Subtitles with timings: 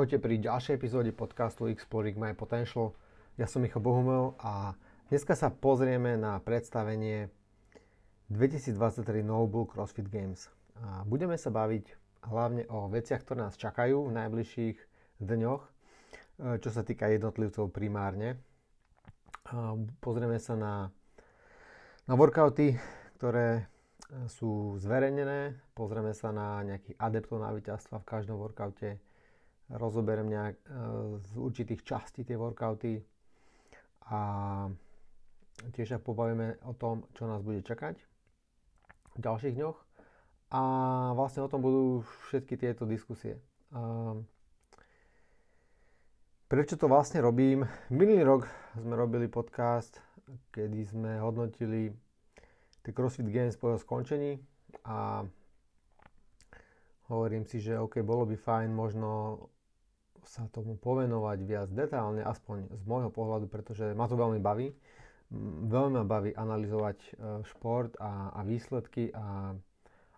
[0.00, 2.96] Ahojte pri ďalšej epizóde podcastu Exploring My Potential.
[3.36, 4.72] Ja som Micho Bohumel a
[5.12, 7.28] dneska sa pozrieme na predstavenie
[8.32, 10.48] 2023 Noble CrossFit Games.
[10.80, 14.76] A budeme sa baviť hlavne o veciach, ktoré nás čakajú v najbližších
[15.20, 15.70] dňoch, e,
[16.64, 18.40] čo sa týka jednotlivcov primárne.
[19.52, 20.88] A pozrieme sa na,
[22.08, 22.72] na workouty,
[23.20, 23.68] ktoré
[24.32, 28.96] sú zverejnené, pozrieme sa na nejakých adeptov na víťazstva v každom workoute,
[29.70, 30.62] rozoberiem nejak e,
[31.20, 33.02] z určitých častí tie workouty
[34.10, 34.20] a
[35.76, 38.00] tiež sa pobavíme o tom, čo nás bude čakať
[39.14, 39.78] v ďalších dňoch
[40.50, 40.62] a
[41.14, 43.38] vlastne o tom budú všetky tieto diskusie.
[46.50, 47.62] Prečo to vlastne robím?
[47.94, 48.42] Minulý rok
[48.74, 50.02] sme robili podcast,
[50.50, 51.94] kedy sme hodnotili
[52.82, 54.42] tie CrossFit Games po jeho skončení
[54.82, 55.22] a
[57.06, 59.38] hovorím si, že OK, bolo by fajn možno
[60.24, 64.72] sa tomu povenovať viac detálne, aspoň z môjho pohľadu, pretože ma to veľmi baví.
[65.70, 67.10] Veľmi ma baví analyzovať e,
[67.46, 69.54] šport a, a výsledky a,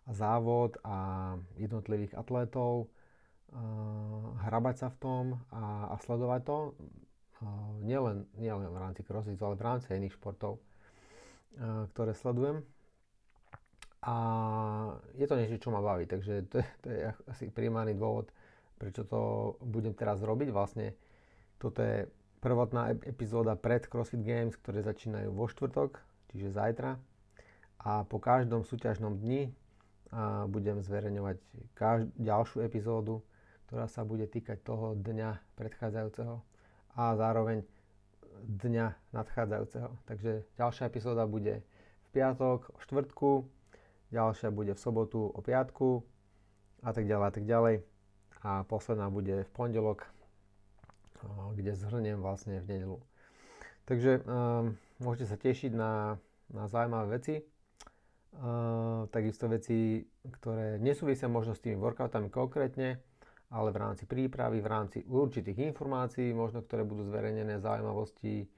[0.08, 0.96] a závod a
[1.60, 2.88] jednotlivých atlétov,
[3.52, 6.58] a hrabať sa v tom a, a sledovať to.
[7.42, 7.46] A
[7.84, 10.62] nielen, nielen v rámci crossfit, ale v rámci iných športov,
[11.92, 12.64] ktoré sledujem.
[14.02, 14.14] A
[15.14, 17.00] je to niečo, čo ma baví, takže to je, to je
[17.30, 18.30] asi primárny dôvod,
[18.82, 20.50] prečo to budem teraz robiť.
[20.50, 20.98] Vlastne
[21.62, 22.10] toto je
[22.42, 26.02] prvotná epizóda pred CrossFit Games, ktoré začínajú vo štvrtok,
[26.34, 26.98] čiže zajtra.
[27.86, 29.54] A po každom súťažnom dni
[30.50, 31.38] budem zverejňovať
[31.78, 33.22] každ- ďalšiu epizódu,
[33.70, 36.42] ktorá sa bude týkať toho dňa predchádzajúceho
[36.98, 37.62] a zároveň
[38.42, 39.94] dňa nadchádzajúceho.
[40.10, 41.62] Takže ďalšia epizóda bude
[42.02, 43.46] v piatok o štvrtku,
[44.10, 46.02] ďalšia bude v sobotu o piatku
[46.82, 47.91] a tak ďalej a tak ďalej
[48.42, 50.06] a posledná bude v pondelok,
[51.54, 52.98] kde zhrniem vlastne v nedelu.
[53.86, 56.18] Takže um, môžete sa tešiť na,
[56.50, 57.42] na zaujímavé veci.
[58.32, 60.02] Uh, takisto veci,
[60.40, 62.98] ktoré nesúvisia možno s tými workoutami konkrétne,
[63.52, 68.48] ale v rámci prípravy, v rámci určitých informácií, možno ktoré budú zverejnené zaujímavosti.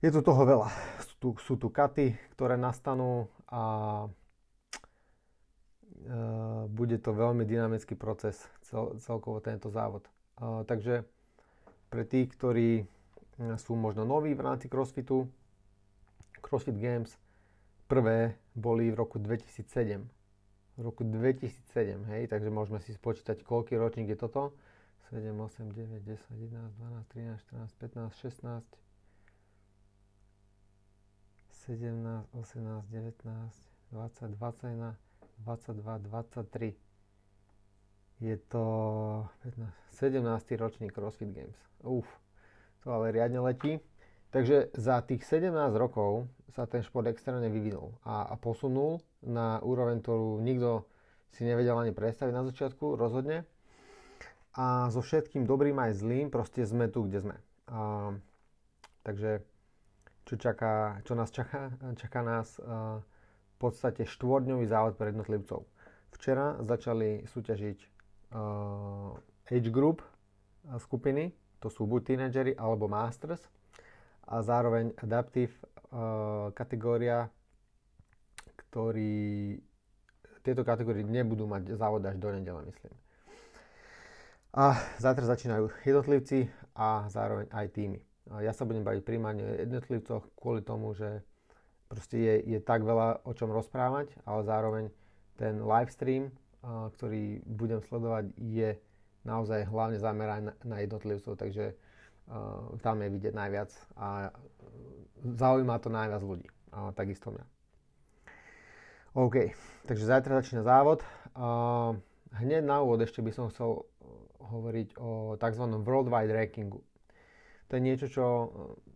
[0.00, 0.70] Je tu toho veľa.
[1.04, 4.06] Sú tu, sú tu katy, ktoré nastanú a
[6.72, 10.08] bude to veľmi dynamický proces, cel, celkovo tento závod.
[10.38, 11.02] Eh, takže
[11.90, 12.86] pre tých, ktorí eh,
[13.58, 15.26] sú možno noví v rámci CrossFitu,
[16.38, 17.10] CrossFit Games
[17.90, 20.06] prvé boli v roku 2007.
[20.78, 24.54] V roku 2007, hej, takže môžeme si spočítať, koľký ročník je toto.
[25.10, 28.62] 7, 8, 9, 10, 11, 12, 13, 14, 15, 16,
[31.66, 33.50] 17, 18, 19,
[33.90, 35.07] 20, 21,
[35.44, 36.74] 22, 23.
[38.20, 38.64] Je to
[39.42, 40.56] 15, 17.
[40.58, 41.58] ročník CrossFit Games.
[41.86, 42.06] Uf,
[42.82, 43.78] to ale riadne letí.
[44.28, 50.04] Takže za tých 17 rokov sa ten šport extrémne vyvinul a, a posunul na úroveň,
[50.04, 50.84] ktorú nikto
[51.32, 53.48] si nevedel ani predstaviť na začiatku, rozhodne.
[54.58, 57.36] A so všetkým dobrým aj zlým, proste sme tu, kde sme.
[57.70, 58.12] A,
[59.06, 59.40] takže
[60.28, 61.72] čo, čaká, čo nás čaká?
[61.96, 62.60] Čaká nás
[63.58, 65.66] podstate štvordňový závod pre jednotlivcov.
[66.14, 67.78] Včera začali súťažiť
[68.32, 69.14] uh,
[69.50, 73.42] age group uh, skupiny, to sú buď tínedžeri alebo masters
[74.30, 75.52] a zároveň adaptive
[75.90, 77.26] uh, kategória,
[78.56, 79.58] ktorí
[80.42, 82.94] tieto kategórie nebudú mať závod až do nedele, myslím.
[84.56, 88.00] A zajtra začínajú jednotlivci a zároveň aj týmy.
[88.40, 91.20] Ja sa budem baviť primárne o jednotlivcoch kvôli tomu, že
[91.88, 94.84] proste je, je tak veľa o čom rozprávať, ale zároveň
[95.40, 98.76] ten live stream, uh, ktorý budem sledovať, je
[99.24, 104.30] naozaj hlavne zameraný na, na jednotlivcov, takže uh, tam je vidieť najviac a
[105.24, 107.44] zaujíma to najviac ľudí, uh, takisto mňa.
[109.18, 109.50] OK,
[109.88, 111.02] takže zajtra začína závod.
[111.34, 111.96] Uh,
[112.38, 113.88] hneď na úvod ešte by som chcel
[114.38, 115.64] hovoriť o tzv.
[115.82, 116.84] worldwide rankingu.
[117.68, 118.24] To je niečo, čo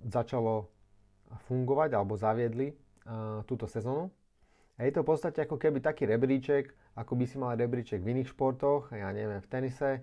[0.08, 0.69] začalo
[1.49, 2.72] fungovať alebo zaviedli
[3.46, 4.10] túto sezónu.
[4.81, 8.19] A je to v podstate ako keby taký rebríček, ako by si mal rebríček v
[8.19, 10.00] iných športoch, ja neviem, v tenise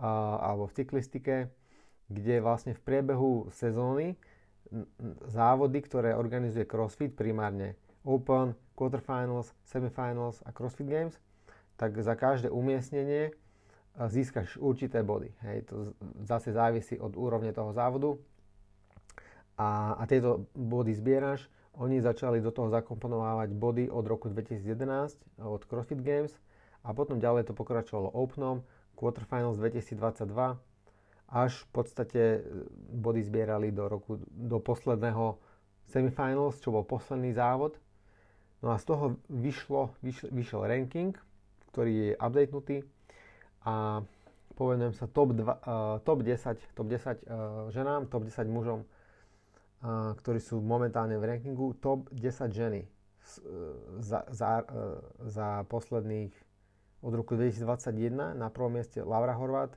[0.00, 1.36] uh, alebo v cyklistike,
[2.08, 4.16] kde vlastne v priebehu sezóny
[5.28, 11.16] závody, ktoré organizuje CrossFit, primárne Open, Quarterfinals, Semifinals a CrossFit Games,
[11.76, 13.32] tak za každé umiestnenie
[13.96, 15.32] získaš určité body.
[15.42, 15.92] Hej, to
[16.22, 18.14] zase závisí od úrovne toho závodu
[19.58, 25.62] a, a tieto body zbieraš oni začali do toho zakomponovávať body od roku 2011 od
[25.62, 26.34] CrossFit Games
[26.82, 28.66] a potom ďalej to pokračovalo Openom,
[28.98, 30.58] quarterfinals 2022,
[31.28, 32.40] až v podstate e,
[32.98, 35.38] body zbierali do, roku, do posledného
[35.86, 37.78] semifinals, čo bol posledný závod.
[38.58, 41.14] No a z toho vyšlo, vyšl, vyšiel ranking,
[41.70, 42.76] ktorý je updatenutý
[43.62, 44.02] a
[44.58, 48.82] povenujem sa top, 2, uh, top 10, top 10 uh, ženám, top 10 mužom,
[49.82, 52.82] uh, ktorí sú momentálne v rankingu, top 10 ženy
[53.98, 54.64] za, za,
[55.20, 56.32] za posledných
[57.04, 58.34] od roku 2021.
[58.34, 59.76] Na prvom mieste Laura Horvat,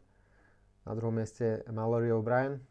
[0.88, 2.64] na druhom mieste Mallory O'Brien,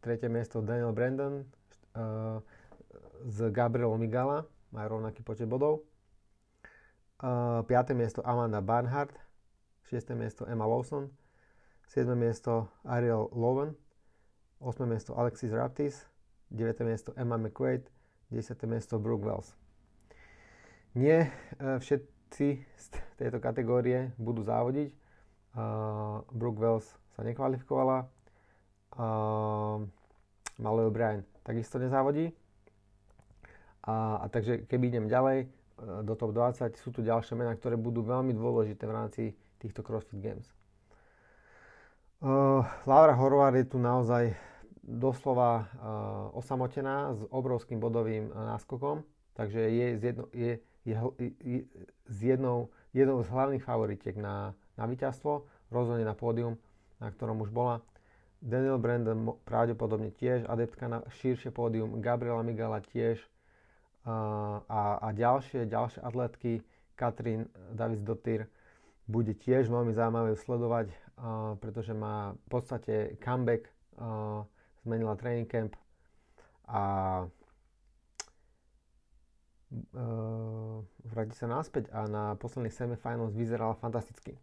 [0.00, 2.40] tretie miesto Daniel Brandon uh,
[3.26, 5.84] z Gabriel Migala, majú rovnaký počet bodov.
[7.18, 9.10] Uh, piaté miesto Amanda Barnhart,
[9.90, 11.10] šiesté miesto Emma Lawson,
[11.90, 13.74] siedme miesto Ariel Lowen,
[14.62, 16.06] osme miesto Alexis Raptis,
[16.50, 16.88] 9.
[16.88, 17.84] miesto Emma McQuaid,
[18.30, 18.56] 10.
[18.66, 19.52] miesto Brooke Wells.
[20.96, 21.28] Nie
[21.60, 22.84] uh, všetci z
[23.16, 24.92] tejto kategórie budú závodiť.
[25.52, 26.86] Uh, Brooke Wells
[27.16, 28.08] sa nekvalifikovala.
[28.96, 29.84] Uh,
[30.58, 32.34] Malloy O'Brien takisto nezávodí.
[33.88, 35.48] A, a takže keby idem ďalej
[36.04, 39.22] do top 20, sú tu ďalšie mená, ktoré budú veľmi dôležité v rámci
[39.62, 40.46] týchto CrossFit Games.
[42.18, 44.34] Uh, Laura Horvar je tu naozaj
[44.88, 45.66] doslova uh,
[46.32, 49.04] osamotená s obrovským bodovým uh, náskokom,
[49.36, 50.52] takže je, z jedno, je,
[50.88, 50.94] je,
[51.44, 51.60] je,
[52.08, 56.56] z jednou, jednou z hlavných favoritiek na, na víťazstvo, rozhodne na pódium
[57.00, 57.82] na ktorom už bola.
[58.38, 63.18] Daniel Brandon pravdepodobne tiež, adeptka na širšie pódium, Gabriela Migala tiež.
[64.06, 66.62] A, a, a ďalšie, ďalšie atletky,
[66.94, 68.46] Katrin Davis Dotyr,
[69.10, 70.92] bude tiež veľmi zaujímavé sledovať,
[71.58, 72.94] pretože má v podstate
[73.24, 73.68] comeback,
[74.88, 75.76] zmenila training camp
[76.64, 77.28] a
[81.04, 84.40] vráti sa naspäť a na posledných semifinals vyzerala fantasticky.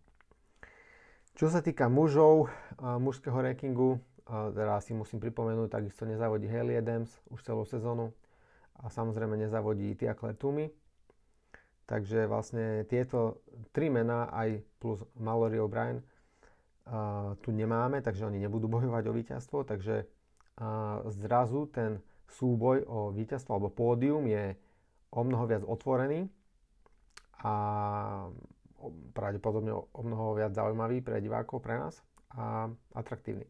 [1.34, 3.98] Čo sa týka mužov, mužského rankingu,
[4.30, 8.14] teda si musím pripomenúť, takisto nezavodí Haley Adams už celú sezónu
[8.78, 10.70] a samozrejme nezavodí Tia Claire Toomey.
[11.86, 18.66] Takže vlastne tieto tri mená aj plus Mallory O'Brien uh, tu nemáme, takže oni nebudú
[18.66, 20.10] bojovať o víťazstvo, takže
[20.56, 22.00] a zrazu ten
[22.32, 24.56] súboj o víťazstvo alebo pódium je
[25.12, 26.28] o mnoho viac otvorený
[27.44, 27.54] a
[29.12, 32.00] pravdepodobne o mnoho viac zaujímavý pre divákov, pre nás
[32.36, 33.48] a atraktívny.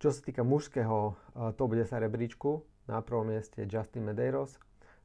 [0.00, 4.56] Čo sa týka mužského e, top 10 rebríčku, na prvom mieste Justin Medeiros,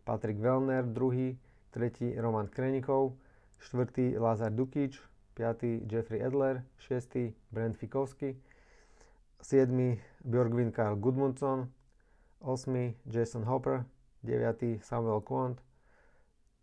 [0.08, 1.36] Patrick Wellner, druhý,
[1.70, 3.20] tretí Roman Krenikov,
[3.60, 4.96] štvrtý Lazar Dukič,
[5.36, 8.40] piatý Jeffrey Edler, šiestý Brent Fikovsky.
[9.46, 10.02] 7.
[10.26, 11.70] Björgvin Karl Gudmundsson,
[12.42, 12.98] 8.
[13.06, 13.86] Jason Hopper,
[14.26, 14.82] 9.
[14.82, 15.62] Samuel Quant,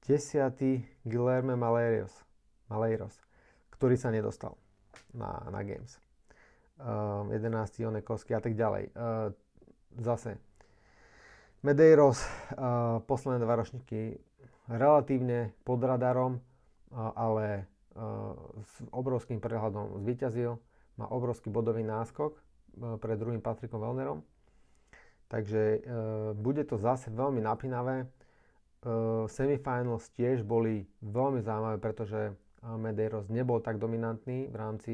[0.03, 0.83] 10.
[1.07, 2.25] Guillermo Maleiros,
[2.67, 3.23] Maleiros
[3.83, 4.55] ktorý sa nedostal
[5.11, 5.99] na, na Games.
[6.79, 7.83] Uh, 11.
[7.91, 8.95] Onekovský a tak ďalej.
[8.95, 9.35] Uh,
[9.99, 10.39] zase
[11.67, 14.23] Medeiros, uh, posledné dva ročníky
[14.71, 17.67] relatívne pod radarom, uh, ale
[17.99, 20.63] uh, s obrovským prehľadom zvíťazil
[20.95, 22.39] má obrovský bodový náskok
[22.77, 24.21] pred druhým Patrikom Wellnerom.
[25.29, 25.81] Takže uh,
[26.37, 28.05] bude to zase veľmi napínavé.
[28.83, 34.93] Uh, semifinals tiež boli veľmi zaujímavé, pretože Medeiros nebol tak dominantný v rámci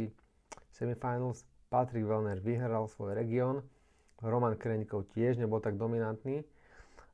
[0.72, 1.44] semifinals.
[1.68, 3.60] Patrick Wellner vyhral svoj región,
[4.24, 6.48] Roman Krenikov tiež nebol tak dominantný,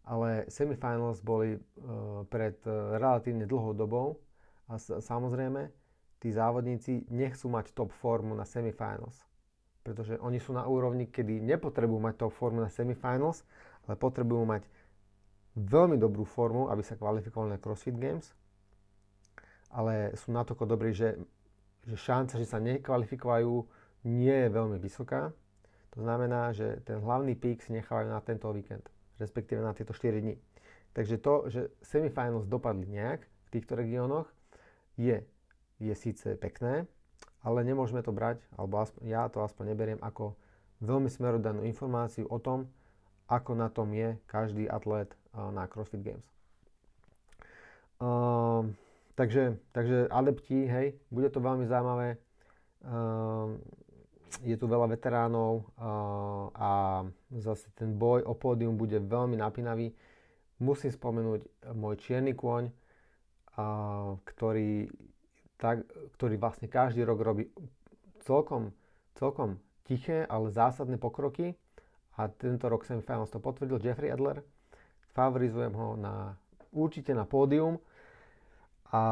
[0.07, 4.23] ale semifinals boli uh, pred uh, relatívne dlhou dobou.
[4.71, 5.75] A s- samozrejme
[6.23, 9.27] tí závodníci nechcú mať top formu na semifinals,
[9.85, 13.45] pretože oni sú na úrovni, kedy nepotrebujú mať top formu na semifinals,
[13.85, 14.65] ale potrebujú mať
[15.55, 18.33] veľmi dobrú formu, aby sa kvalifikovali na CrossFit Games,
[19.71, 21.21] ale sú natoľko dobrí, že,
[21.85, 23.69] že šanca, že sa nekvalifikujú,
[24.09, 25.31] nie je veľmi vysoká.
[25.95, 28.89] To znamená, že ten hlavný pík si nechávajú na tento víkend,
[29.21, 30.35] respektíve na tieto 4 dní.
[30.95, 34.27] Takže to, že semifinals dopadli nejak v týchto regiónoch,
[34.95, 35.27] je,
[35.83, 36.87] je síce pekné,
[37.45, 40.33] ale nemôžeme to brať, alebo aspoň, ja to aspoň neberiem ako
[40.81, 42.67] veľmi smerodanú informáciu o tom,
[43.29, 46.27] ako na tom je každý atlet na CrossFit Games.
[48.03, 48.69] Uh,
[49.15, 52.19] takže, takže adepti, hej, bude to veľmi zaujímavé.
[52.85, 53.55] Uh,
[54.43, 56.71] je tu veľa veteránov uh, a
[57.39, 59.95] zase ten boj o pódium bude veľmi napínavý.
[60.59, 62.71] Musím spomenúť môj čierny kôň,
[64.23, 64.87] ktorý,
[65.57, 65.87] tak,
[66.19, 67.51] ktorý vlastne každý rok robí
[68.25, 68.75] celkom,
[69.15, 71.55] celkom tiché, ale zásadné pokroky.
[72.15, 74.43] A tento rok semifinals to potvrdil Jeffrey Adler.
[75.15, 76.39] Favorizujem ho na,
[76.71, 77.79] určite na pódium.
[78.95, 79.03] A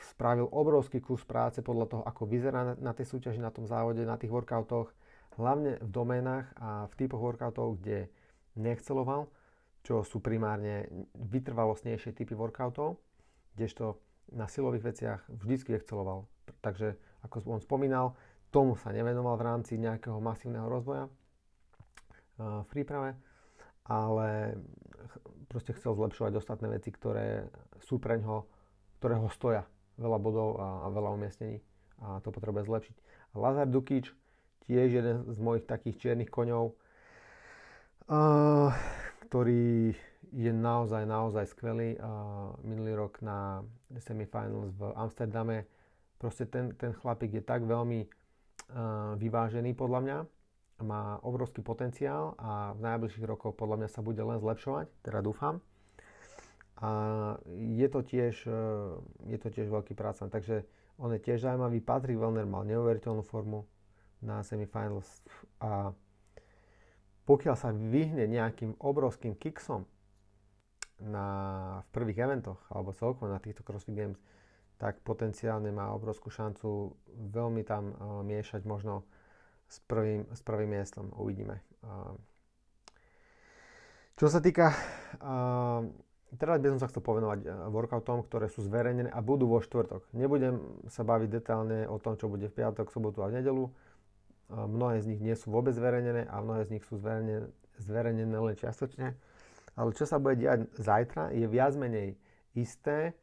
[0.00, 4.20] spravil obrovský kus práce podľa toho, ako vyzerá na tej súťaži, na tom závode, na
[4.20, 4.92] tých workoutoch,
[5.40, 8.12] hlavne v doménach a v typoch workoutov, kde
[8.60, 9.32] neexceloval,
[9.80, 13.00] čo sú primárne vytrvalostnejšie typy workoutov,
[13.56, 13.96] kdežto
[14.30, 16.26] na silových veciach vždycky exceloval.
[16.60, 18.14] Takže, ako on spomínal,
[18.50, 21.06] tomu sa nevenoval v rámci nejakého masívneho rozvoja
[22.40, 23.14] v príprave,
[23.86, 24.58] ale
[25.46, 27.46] proste chcel zlepšovať ostatné veci, ktoré
[27.84, 28.48] sú pre ňoho,
[28.98, 29.66] ktoré ho stoja
[30.00, 31.60] veľa bodov a, a veľa umiestnení
[32.00, 32.96] a to potrebuje zlepšiť.
[33.36, 34.12] A Lazar Dukič,
[34.66, 36.72] tiež jeden z mojich takých čiernych koňov,
[38.08, 38.72] uh,
[39.28, 39.92] ktorý
[40.30, 41.98] je naozaj, naozaj skvelý.
[42.62, 43.66] Minulý rok na
[43.98, 45.66] semifinals v Amsterdame
[46.20, 48.06] proste ten, ten chlapík je tak veľmi
[49.18, 50.18] vyvážený podľa mňa,
[50.80, 55.60] má obrovský potenciál a v najbližších rokoch podľa mňa sa bude len zlepšovať, teda dúfam.
[56.80, 56.90] A
[57.52, 58.62] je to tiež, e,
[59.28, 60.24] je to tiež veľký práca.
[60.32, 60.64] Takže
[60.96, 61.84] on je tiež zaujímavý.
[61.84, 63.68] Patrick Wellner mal neuveriteľnú formu
[64.24, 65.20] na semifinals
[65.60, 65.92] a
[67.28, 69.84] pokiaľ sa vyhne nejakým obrovským kicksom
[71.00, 71.26] na,
[71.84, 74.20] v prvých eventoch alebo celkovo na týchto CrossFit Games,
[74.80, 76.96] tak potenciálne má obrovskú šancu
[77.32, 79.04] veľmi tam uh, miešať možno
[79.68, 81.12] s prvým, s prvým miestom.
[81.16, 81.60] Uvidíme.
[81.84, 82.16] Uh,
[84.16, 84.72] čo sa týka
[85.20, 85.84] uh,
[86.38, 90.06] Teraz by som sa chcel povenovať eh, workoutom, ktoré sú zverejnené a budú vo štvrtok.
[90.14, 93.66] Nebudem sa baviť detálne o tom, čo bude v piatok, sobotu a v nedelu.
[93.66, 97.50] Eh, mnohé z nich nie sú vôbec zverejnené a mnohé z nich sú zverejnené,
[97.82, 99.18] zverejnené len čiastočne.
[99.78, 102.18] Ale čo sa bude diať zajtra je viac menej
[102.56, 103.14] isté,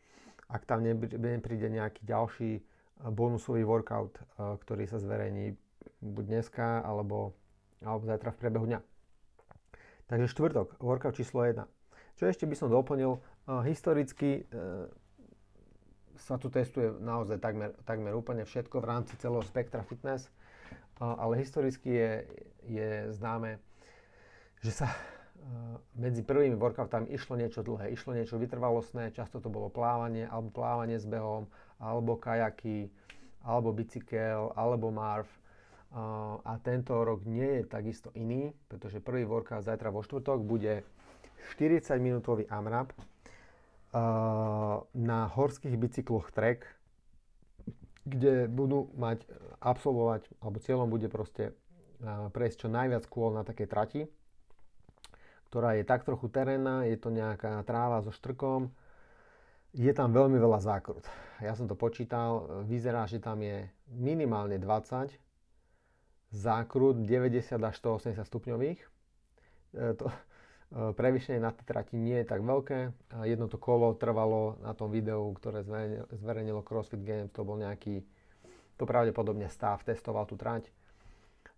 [0.47, 2.63] ak tam nepríde nejaký ďalší eh,
[3.11, 5.55] bonusový workout, ktorý sa zverejní
[6.01, 7.35] buď dneska alebo,
[7.83, 8.79] alebo zajtra v priebehu dňa.
[10.07, 11.67] Takže štvrtok, workout číslo 1
[12.17, 13.21] čo ešte by som doplnil,
[13.61, 14.59] historicky e,
[16.17, 20.33] sa tu testuje naozaj takmer, takmer úplne všetko v rámci celého spektra fitness,
[20.97, 22.11] ale historicky je,
[22.65, 23.61] je známe,
[24.65, 24.97] že sa e,
[25.97, 31.01] medzi prvými workoutami išlo niečo dlhé, išlo niečo vytrvalostné, často to bolo plávanie, alebo plávanie
[31.01, 31.49] s behom,
[31.81, 32.89] alebo kajaky,
[33.41, 35.25] alebo bicykel, alebo marv.
[36.43, 40.83] A tento rok nie je takisto iný, pretože prvý workout zajtra vo štvrtok bude
[41.55, 46.67] 40-minútový AMRAP uh, na horských bicykloch Trek,
[48.03, 49.23] kde budú mať
[49.63, 51.55] absolvovať, alebo cieľom bude proste
[52.05, 54.01] prejsť čo najviac kôl na takej trati,
[55.47, 58.69] ktorá je tak trochu terénna, je to nejaká tráva so štrkom,
[59.71, 61.07] je tam veľmi veľa zákrut.
[61.39, 65.15] Ja som to počítal, vyzerá, že tam je minimálne 20
[66.27, 68.79] zákrut 90 až 180 stupňových.
[68.83, 70.11] E, to,
[70.67, 72.91] E, prevýšenie na tej trati nie je tak veľké.
[73.23, 75.63] Jedno to kolo trvalo na tom videu, ktoré
[76.11, 78.03] zverejnilo CrossFit Games, to bol nejaký,
[78.75, 80.67] to pravdepodobne stav testoval tú trať.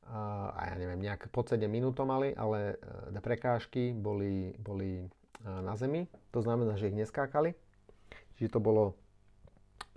[0.10, 2.82] A ja neviem, nejak pod 7 minút to mali, ale
[3.14, 5.08] e, prekážky boli, boli e,
[5.46, 6.10] na zemi.
[6.34, 7.54] To znamená, že ich neskákali.
[8.42, 8.98] Čiže to bolo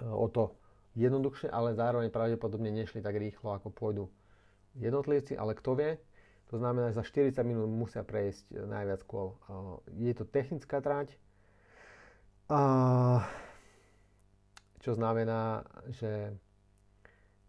[0.02, 0.52] o to
[0.98, 4.04] jednoduchšie, ale zároveň pravdepodobne nešli tak rýchlo, ako pôjdu
[4.76, 5.96] jednotlivci, ale kto vie,
[6.52, 9.40] to znamená, že za 40 minút musia prejsť e, najviac kôl.
[9.96, 11.16] Je to technická trať,
[14.82, 15.64] čo znamená,
[15.94, 16.36] že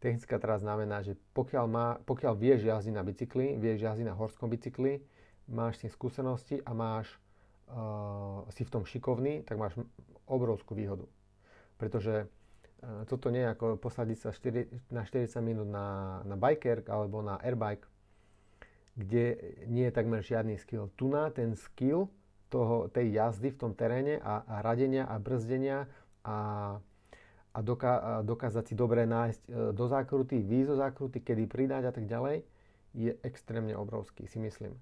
[0.04, 4.52] technická trať znamená, že pokiaľ, má, pokiaľ vieš jazdiť na bicykli, vieš jazdiť na horskom
[4.52, 5.00] bicykli,
[5.48, 7.08] máš s skúsenosti a máš,
[7.72, 9.80] uh, si v tom šikovný, tak máš
[10.28, 11.08] obrovskú výhodu.
[11.80, 16.84] Pretože uh, toto nie je ako posadiť sa 4, na 40 minút na, na biker
[16.92, 17.88] alebo na airbike,
[19.00, 19.40] kde
[19.72, 20.92] nie je takmer žiadny skill.
[21.00, 22.12] Tu na ten skill
[22.52, 25.90] toho, tej jazdy v tom teréne a, a radenia a brzdenia
[26.22, 26.78] a,
[27.54, 31.94] a, doká, dokázať si dobre nájsť e, do zákruty, výjsť do zákruty, kedy pridať a
[31.94, 32.42] tak ďalej,
[32.98, 34.74] je extrémne obrovský, si myslím.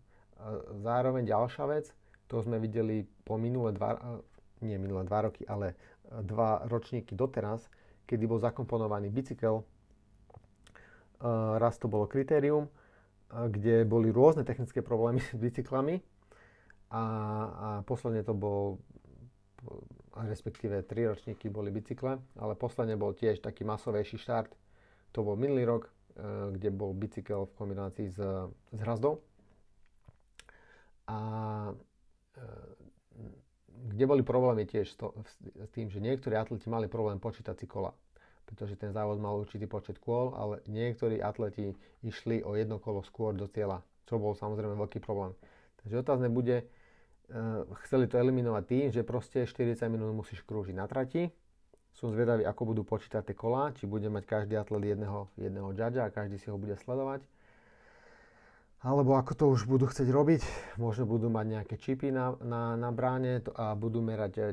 [0.83, 1.91] Zároveň ďalšia vec,
[2.27, 3.99] to sme videli po minulé dva, e,
[4.63, 5.75] nie minulé dva roky, ale
[6.07, 7.67] e, dva ročníky doteraz,
[8.07, 9.63] kedy bol zakomponovaný bicykel.
[11.61, 12.65] Raz to bolo kritérium,
[13.29, 16.01] kde boli rôzne technické problémy s bicyklami
[16.89, 17.03] a,
[17.45, 18.81] a posledne to bol
[20.15, 24.51] respektíve tri ročníky boli bicykle, ale posledne bol tiež taký masovejší štart.
[25.15, 25.91] To bol minulý rok, e,
[26.55, 28.19] kde bol bicykel v kombinácii s,
[28.51, 29.23] s hrazdou.
[31.07, 31.19] A
[32.35, 32.43] e,
[33.91, 34.95] kde boli problémy tiež s,
[35.71, 37.95] tým, že niektorí atleti mali problém počítať si kola
[38.51, 41.71] pretože ten závod mal určitý počet kôl, ale niektorí atleti
[42.03, 45.31] išli o jedno kolo skôr do cieľa, čo bol samozrejme veľký problém.
[45.79, 46.67] Takže otázne bude,
[47.87, 51.31] chceli to eliminovať tým, že proste 40 minút musíš krúžiť na trati
[51.95, 56.07] Som zvedavý, ako budú počítať tie kola, či bude mať každý atlet jedného, jedného judgea
[56.07, 57.23] a každý si ho bude sledovať.
[58.81, 60.41] Alebo ako to už budú chcieť robiť,
[60.81, 64.43] možno budú mať nejaké čipy na, na, na bráne a budú merať e,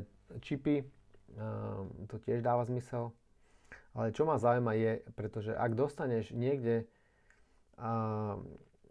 [0.45, 0.85] čipy,
[2.09, 3.15] to tiež dáva zmysel.
[3.97, 6.85] Ale čo ma zaujíma je, pretože ak dostaneš niekde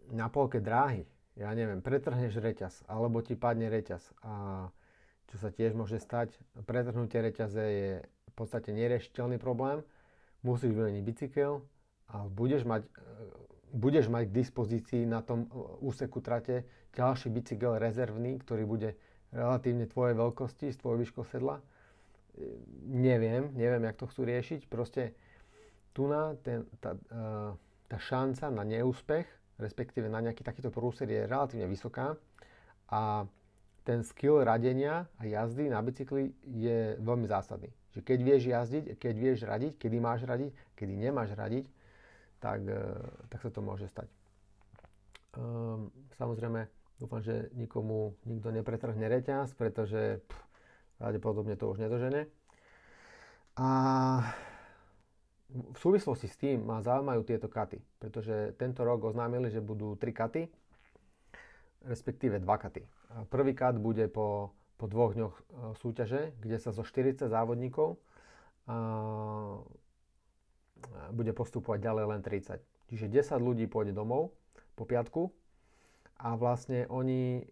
[0.08, 1.04] na polke dráhy,
[1.38, 4.66] ja neviem, pretrhneš reťaz, alebo ti padne reťaz a
[5.30, 6.34] čo sa tiež môže stať,
[6.66, 9.86] pretrhnutie reťaze je v podstate neriešiteľný problém,
[10.42, 11.62] musíš vymeniť bicykel
[12.10, 12.90] a budeš mať, e,
[13.70, 15.48] budeš mať k dispozícii na tom e,
[15.84, 16.66] úseku trate
[16.96, 18.90] ďalší bicykel rezervný, ktorý bude
[19.30, 21.60] relatívne tvojej veľkosti, s tvojou výškou sedla.
[21.60, 21.64] E,
[22.88, 24.66] neviem, neviem, jak to chcú riešiť.
[24.66, 25.14] Proste
[25.92, 26.94] tu na ten, tá,
[27.90, 29.26] tá šanca na neúspech,
[29.58, 32.14] respektíve na nejaký takýto prúser je relatívne vysoká
[32.88, 33.26] a
[33.82, 37.72] ten skill radenia a jazdy na bicykli je veľmi zásadný.
[37.96, 41.64] Že keď vieš jazdiť, keď vieš radiť, kedy máš radiť, kedy nemáš radiť,
[42.38, 42.82] tak, e,
[43.32, 44.06] tak sa to môže stať.
[45.38, 50.42] Um, samozrejme, dúfam, že nikomu nikto nepretrhne reťaz, pretože pff,
[50.98, 52.26] pravdepodobne to už nedožene.
[53.58, 53.68] A
[55.48, 60.12] v súvislosti s tým ma zaujímajú tieto katy, pretože tento rok oznámili, že budú tri
[60.12, 60.44] katy,
[61.88, 62.84] respektíve dva katy.
[63.32, 65.42] Prvý kat bude po, po dvoch dňoch e,
[65.80, 67.96] súťaže, kde sa zo 40 závodníkov
[68.68, 69.64] a,
[71.16, 72.60] bude postupovať ďalej len 30.
[72.92, 74.36] Čiže 10 ľudí pôjde domov
[74.76, 75.32] po piatku
[76.20, 77.42] a vlastne oni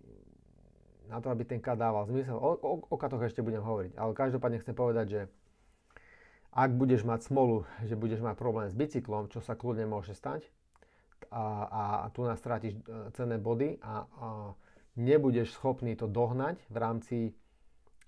[1.09, 4.13] na to, aby ten kat dával zmysel, o, o, o katoch ešte budem hovoriť, ale
[4.13, 5.21] každopádne chcem povedať, že
[6.57, 10.49] ak budeš mať smolu, že budeš mať problém s bicyklom, čo sa kľudne môže stať,
[11.29, 11.83] a, a
[12.17, 14.27] tu nás strátiš e, cenné body a, a
[14.97, 17.19] nebudeš schopný to dohnať v rámci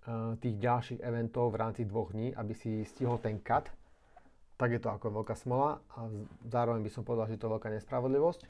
[0.09, 3.69] uh, tých ďalších eventov v rámci dvoch dní, aby si stihol ten cut,
[4.56, 6.08] tak je to ako veľká smola a
[6.49, 8.41] zároveň by som povedal, že je to veľká nespravodlivosť,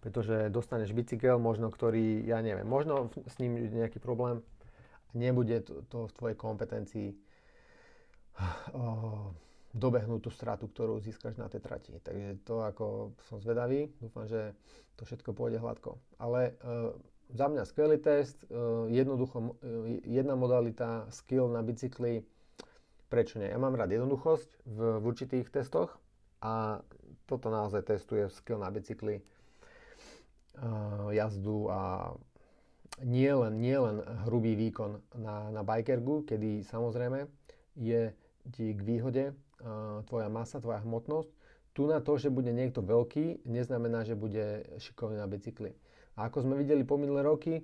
[0.00, 4.40] pretože dostaneš bicykel, možno ktorý, ja neviem, možno s ním je nejaký problém,
[5.12, 7.08] nebude to, to v tvojej kompetencii
[9.70, 11.94] dobehnúť tú stratu, ktorú získaš na tej trati.
[12.02, 14.54] Takže to ako som zvedavý, dúfam, že
[14.98, 16.02] to všetko pôjde hladko.
[16.18, 16.90] Ale uh,
[17.30, 22.26] za mňa skvelý test, uh, jednoducho, uh, jedna modalita, skill na bicykli,
[23.06, 23.46] prečo nie?
[23.46, 25.94] Ja mám rád jednoduchosť v, v určitých testoch
[26.42, 26.82] a
[27.30, 29.22] toto naozaj testuje skill na bicykli,
[30.58, 32.10] uh, jazdu a
[33.06, 37.24] nie len, nie len hrubý výkon na, na bikergu, kedy samozrejme
[37.78, 38.12] je
[38.52, 39.24] ti k výhode
[40.08, 41.28] tvoja masa, tvoja hmotnosť.
[41.76, 45.76] Tu na to, že bude niekto veľký, neznamená, že bude šikovný na bicykli.
[46.18, 47.62] A ako sme videli po minulé roky,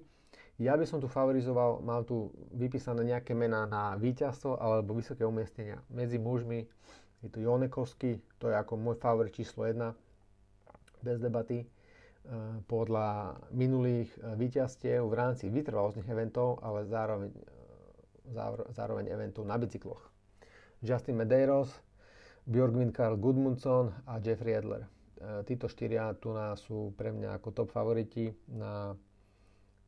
[0.56, 5.84] ja by som tu favorizoval, mám tu vypísané nejaké mená na víťazstvo alebo vysoké umiestnenia.
[5.92, 6.64] Medzi mužmi
[7.20, 9.92] je tu Jonekovský, to je ako môj favorit číslo 1,
[11.04, 11.60] bez debaty.
[11.60, 11.66] E,
[12.64, 17.30] podľa minulých e, víťazstiev v rámci vytrvalostných eventov, ale zároveň,
[18.32, 20.15] e, zároveň eventov na bicykloch.
[20.86, 21.74] Justin Medeiros,
[22.46, 24.86] Björgvin Karl Gudmundsson a Jeffrey Adler.
[24.86, 28.94] E, títo štyria tu sú pre mňa ako top favoriti na,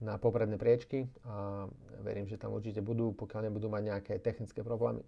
[0.02, 1.70] na popredné priečky a
[2.02, 5.06] verím, že tam určite budú, pokiaľ nebudú mať nejaké technické problémy.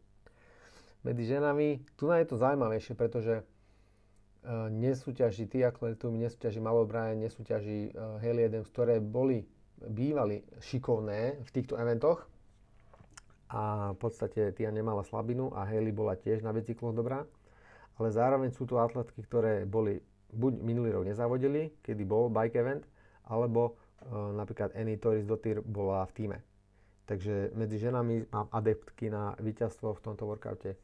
[1.03, 7.97] Medzi ženami, tu je to zaujímavejšie, pretože uh, nesúťaží Tia Kletum, nesúťaží Malo Bryan, nesúťaží
[7.97, 9.49] uh, Haley Adams, ktoré boli,
[9.81, 12.29] bývali šikovné v týchto eventoch
[13.51, 17.27] a v podstate Tia nemala slabinu a Haley bola tiež na bicykloch dobrá
[18.01, 20.01] ale zároveň sú tu atletky, ktoré boli
[20.33, 22.89] buď minulý rok nezavodili, kedy bol bike event,
[23.29, 24.09] alebo e,
[24.41, 26.39] napríklad Annie Toris Dotyr bola v týme.
[27.05, 30.81] Takže medzi ženami mám adeptky na víťazstvo v tomto workoute.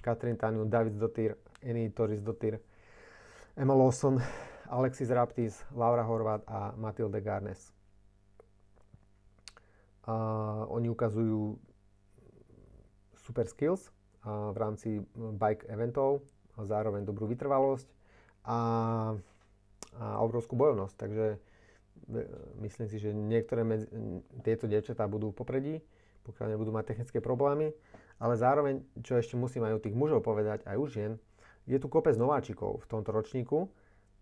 [0.00, 2.56] Katrin Taniu, David Dotyr, Annie Toris Dotyr,
[3.52, 4.16] Emma Lawson,
[4.72, 7.76] Alexis Raptis, Laura Horvat a Matilde Garnes.
[10.08, 10.14] A
[10.72, 11.60] oni ukazujú
[13.24, 13.88] super skills
[14.24, 16.24] v rámci bike eventov,
[16.56, 17.88] zároveň dobrú vytrvalosť
[18.46, 18.58] a,
[19.98, 20.94] a obrovskú bojovnosť.
[20.96, 21.38] Takže e,
[22.62, 23.90] myslím si, že niektoré medzi,
[24.46, 25.82] tieto dievčatá budú popredí,
[26.24, 27.74] pokiaľ nebudú mať technické problémy,
[28.22, 31.12] ale zároveň, čo ešte musím aj u tých mužov povedať, aj u žien,
[31.68, 33.68] je tu kopec nováčikov v tomto ročníku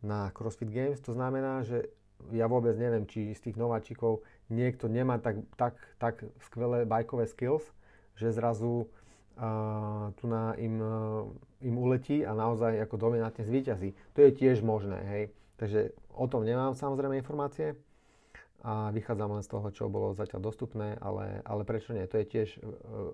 [0.02, 1.90] na CrossFit Games, to znamená, že
[2.30, 7.66] ja vôbec neviem, či z tých nováčikov niekto nemá tak, tak, tak skvelé bajkové skills,
[8.16, 8.88] že zrazu
[9.32, 10.92] a tu na im, e,
[11.64, 13.96] im uletí a naozaj ako dominantne zvíťazí.
[14.12, 15.24] To je tiež možné, hej.
[15.56, 17.72] Takže o tom nemám samozrejme informácie
[18.60, 22.04] a vychádzam len z toho, čo bolo zatiaľ dostupné, ale, ale prečo nie?
[22.04, 22.60] To je tiež e,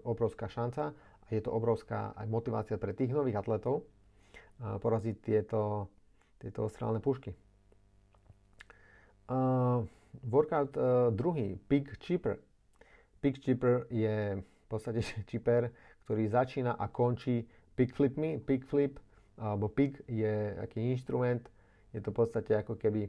[0.02, 3.86] obrovská šanca a je to obrovská aj motivácia pre tých nových atletov
[4.58, 5.86] poraziť tieto,
[6.42, 7.30] tieto ostrálne pušky.
[9.28, 9.86] Uh,
[10.26, 12.42] workout uh, druhý, Pig Cheaper.
[13.20, 15.72] Pig Cheaper je podstate cheaper,
[16.04, 18.36] ktorý začína a končí pig flipmi.
[18.38, 19.00] Pig flip
[19.38, 21.46] alebo pig je aký inštrument,
[21.94, 23.08] je to v podstate ako keby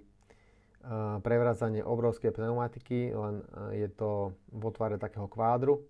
[1.19, 3.43] prevracanie obrovskej pneumatiky, len
[3.75, 5.83] je to v otvare takého kvádru.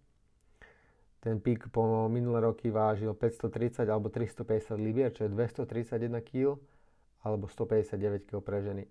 [1.19, 6.55] Ten pík po minulé roky vážil 530 alebo 350 libier, čo je 231 kg
[7.21, 8.87] alebo 159 kg pre ženy.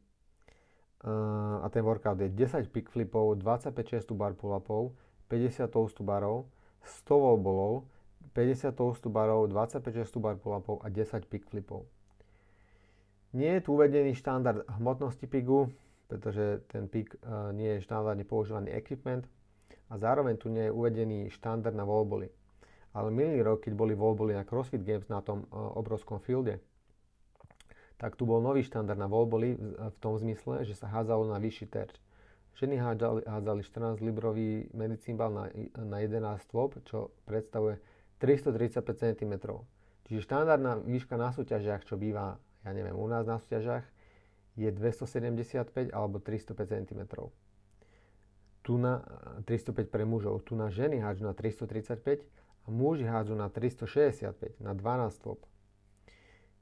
[1.58, 4.92] A ten workout je 10 pick flipov, 25 chest bar pull-upov,
[5.32, 6.44] 50 toast barov,
[6.84, 7.84] 100 wall ballov,
[8.34, 11.88] 50 toast barov, 25 chest bar pull-upov a 10 pick flipov.
[13.34, 15.68] Nie je tu uvedený štandard hmotnosti pigu,
[16.08, 19.28] pretože ten pig uh, nie je štandardne používaný equipment,
[19.88, 22.28] a zároveň tu nie je uvedený štandard na wallbally.
[22.92, 26.60] Ale minulý rok, keď boli wallbally na CrossFit Games na tom uh, obrovskom fielde,
[27.98, 31.40] tak tu bol nový štandard na wallbally v, v tom zmysle, že sa hádzalo na
[31.40, 31.96] vyšší terč.
[32.58, 35.44] Ženy hádzali, hádzali 14 librový medicínbal na,
[35.78, 37.78] na 11 stôp, čo predstavuje
[38.18, 39.32] 335 cm.
[40.10, 42.34] Čiže štandardná výška na súťažiach, čo býva,
[42.66, 43.86] ja neviem, u nás na súťažiach,
[44.58, 47.30] je 275 alebo 305 cm
[48.68, 49.00] tu na
[49.48, 54.76] 305 pre mužov, tu na ženy hádžu na 335 a muži hádžu na 365, na
[54.76, 55.40] 12 stôp.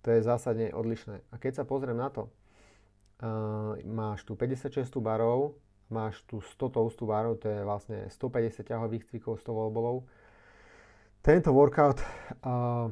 [0.07, 1.19] To je zásadne odlišné.
[1.19, 7.07] A keď sa pozriem na to, uh, máš tu 56 barov, máš tu 100 toastu
[7.07, 10.07] barov, to je vlastne 150 ťahových cvikov, 100 wallballov.
[11.23, 12.03] Tento workout
[12.47, 12.91] uh,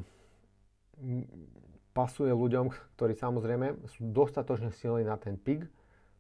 [1.95, 5.63] pasuje ľuďom, ktorí samozrejme sú dostatočne silní na ten pig,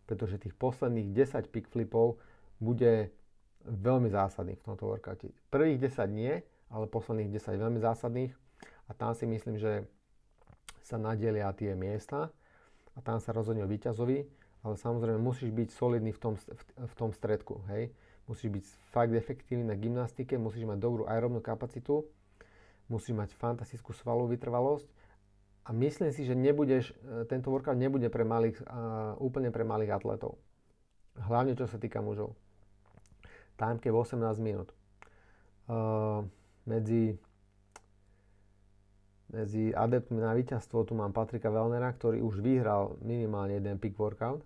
[0.06, 2.22] pretože tých posledných 10 pig flipov
[2.62, 3.10] bude
[3.64, 5.32] veľmi zásadný v tomto workoute.
[5.50, 6.38] Prvých 10 nie,
[6.70, 8.32] ale posledných 10 veľmi zásadných
[8.86, 9.88] a tam si myslím, že
[10.84, 12.28] sa nadelia tie miesta
[12.94, 16.94] a tam sa rozhodne o víťazovi, ale samozrejme musíš byť solidný v tom, v, v
[16.96, 17.92] tom stredku, hej.
[18.24, 22.08] Musíš byť fakt efektívny na gymnastike, musíš mať dobrú aerobnú kapacitu,
[22.88, 24.88] musíš mať fantastickú svalovú vytrvalosť
[25.68, 28.64] a myslím si, že nebudeš, e, tento workout nebude pre malých,
[29.20, 30.40] úplne pre malých atletov.
[31.20, 32.32] Hlavne čo sa týka mužov
[33.56, 34.68] timecap 18 minút.
[35.64, 36.26] Uh,
[36.68, 37.16] medzi,
[39.32, 44.44] medzi adeptmi na víťazstvo tu mám Patrika Wellnera, ktorý už vyhral minimálne jeden pick workout.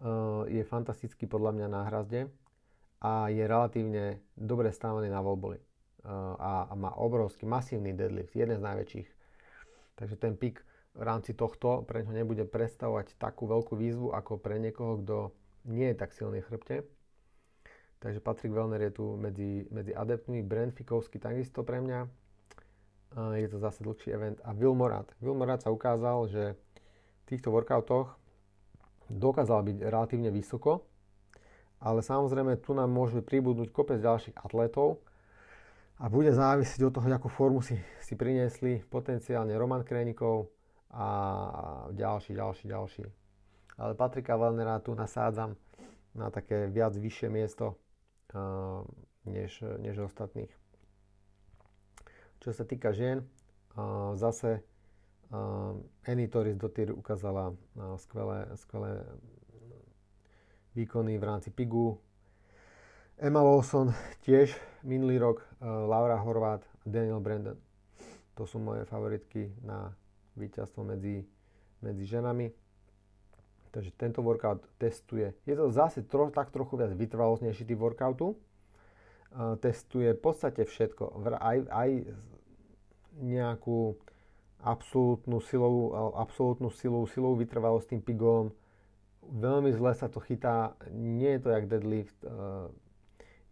[0.00, 2.32] Uh, je fantastický podľa mňa na hrazde
[3.04, 5.60] a je relatívne dobre stávaný na volboli.
[6.00, 9.08] Uh, a, a má obrovský, masívny deadlift, jeden z najväčších.
[10.00, 10.64] Takže ten pick
[10.96, 15.16] v rámci tohto pre ňo nebude predstavovať takú veľkú výzvu ako pre niekoho, kto
[15.68, 16.76] nie je tak silný v chrbte
[18.00, 22.08] Takže Patrick Wellner je tu medzi, medzi adeptmi, Brent Fikovský takisto pre mňa.
[23.36, 24.40] Je to zase dlhší event.
[24.40, 25.12] A Will Morat.
[25.20, 28.16] Will Morat sa ukázal, že v týchto workoutoch
[29.10, 30.86] dokázal byť relatívne vysoko,
[31.82, 35.02] ale samozrejme tu nám môže pribudnúť kopec ďalších atletov
[35.98, 40.48] a bude závisieť od toho, akú formu si, si priniesli potenciálne Roman Krenikov
[40.94, 41.06] a
[41.92, 43.04] ďalší, ďalší, ďalší.
[43.80, 45.56] Ale Patrika Wellnera tu nasádzam
[46.14, 47.78] na také viac vyššie miesto,
[49.24, 50.50] než, než ostatných.
[52.40, 53.24] Čo sa týka žien,
[54.16, 54.64] zase
[56.06, 57.54] Annie Torres Dottir ukázala
[57.96, 59.06] skvelé, skvelé
[60.74, 61.98] výkony v rámci PIGu.
[63.20, 63.94] Emma Lawson
[64.26, 67.58] tiež minulý rok, Laura Horvát Daniel Brandon.
[68.34, 69.92] To sú moje favoritky na
[70.34, 71.22] víťazstvo medzi,
[71.84, 72.48] medzi ženami.
[73.70, 75.30] Takže tento workout testuje.
[75.46, 78.34] Je to zase tro, tak trochu viac vytrvalostnejší typ workoutu.
[79.30, 81.22] Uh, testuje v podstate všetko.
[81.38, 81.90] Aj, aj
[83.20, 83.94] nejakú
[84.62, 88.52] absolútnu silovú, absolútnu silovú, silovú vytrvalosť tým pigom.
[89.24, 90.76] Veľmi zle sa to chytá.
[90.92, 92.18] Nie je to jak deadlift.
[92.24, 92.68] Uh,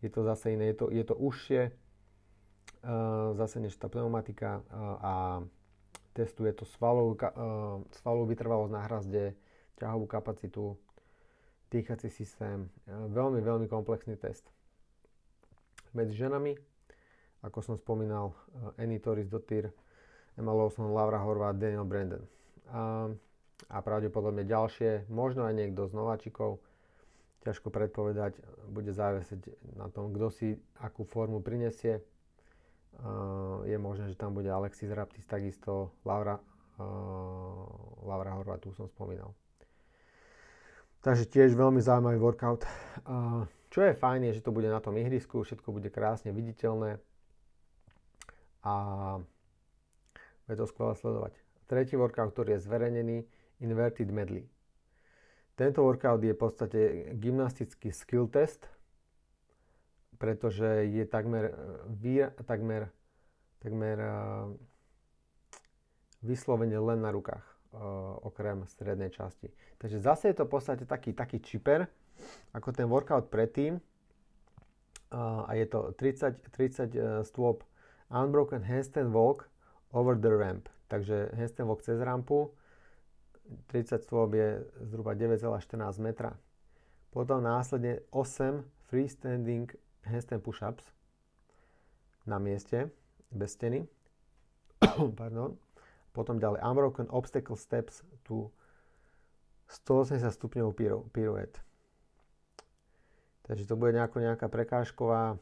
[0.04, 0.72] je to zase iné.
[0.72, 4.62] Je to, je to užšie uh, zase než tá pneumatika
[5.02, 5.42] a
[6.14, 7.14] testuje to svalovú,
[8.02, 9.24] svalovú vytrvalosť na hrazde,
[9.78, 10.74] ťahovú kapacitu,
[11.70, 12.66] dýchací systém.
[12.90, 14.42] Veľmi, veľmi komplexný test.
[15.94, 16.58] Medzi ženami,
[17.46, 18.34] ako som spomínal,
[18.74, 19.70] Annie Torres Dottir,
[20.38, 22.22] Emma Lawson, Laura Horvath, Daniel Brandon.
[22.70, 23.10] A,
[23.66, 26.62] a pravdepodobne ďalšie, možno aj niekto z nováčikov,
[27.42, 28.38] ťažko predpovedať,
[28.70, 31.98] bude závisieť na tom, kto si akú formu prinesie.
[32.98, 36.38] Uh, je možné, že tam bude Alexis Raptis, takisto Laura,
[36.78, 39.34] uh, Laura Horvath, tu som spomínal.
[40.98, 42.66] Takže tiež veľmi zaujímavý workout.
[43.70, 46.98] Čo je fajn, je, že to bude na tom ihrisku, všetko bude krásne viditeľné.
[48.66, 48.74] a
[50.48, 51.32] je to skvelé sledovať.
[51.68, 53.16] Tretí workout, ktorý je zverejnený,
[53.60, 54.48] Inverted Medley.
[55.58, 56.80] Tento workout je v podstate
[57.18, 58.70] gymnastický skill test,
[60.16, 61.50] pretože je takmer,
[62.46, 62.94] takmer,
[63.58, 63.98] takmer
[66.22, 67.42] vyslovene len na rukách,
[68.22, 69.50] okrem strednej časti.
[69.82, 71.90] Takže zase je to v podstate taký, taký čiper,
[72.54, 73.82] ako ten workout predtým,
[75.10, 77.64] a je to 30, 30 e, stôp
[78.12, 79.48] unbroken handstand walk
[79.92, 80.68] over the ramp.
[80.88, 82.50] Takže handstand walk cez rampu,
[83.66, 86.36] 30 stôp je zhruba 9,14 metra.
[87.10, 89.72] Potom následne 8 freestanding
[90.04, 90.84] handstand push-ups
[92.28, 92.92] na mieste,
[93.32, 93.88] bez steny.
[95.20, 95.56] Pardon.
[96.12, 98.52] Potom ďalej unbroken obstacle steps to
[99.68, 100.72] 180 stupňov
[101.12, 101.60] pirouette.
[103.48, 105.40] Takže to bude nejako nejaká prekážková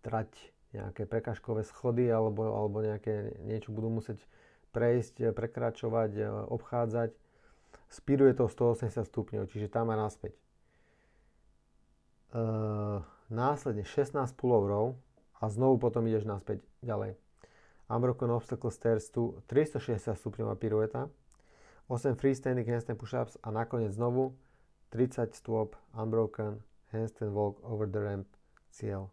[0.00, 0.32] trať,
[0.72, 4.20] nejaké prekážkové schody alebo, alebo nejaké niečo budú musieť
[4.72, 7.10] prejsť, prekračovať, e, obchádzať.
[7.92, 10.32] Spíruje to 180 stupňov, čiže tam a naspäť.
[10.32, 10.40] E,
[13.28, 14.96] následne 16 pulloverov
[15.40, 17.20] a znovu potom ideš naspäť ďalej.
[17.92, 21.12] Unbroken Obstacle Stairs tu 360 stupňová pirueta,
[21.92, 24.32] 8 freestanding handstand push-ups a nakoniec znovu
[24.96, 28.28] 30 stôp, unbroken, handstand walk over the ramp,
[28.72, 29.12] cieľ.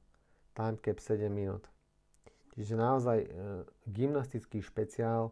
[0.54, 1.70] Time cap 7 minút.
[2.60, 3.30] Čiže naozaj e,
[3.88, 5.32] gymnastický špeciál.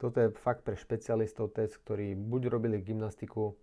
[0.00, 3.54] Toto je fakt pre špecialistov test, ktorí buď robili gymnastiku,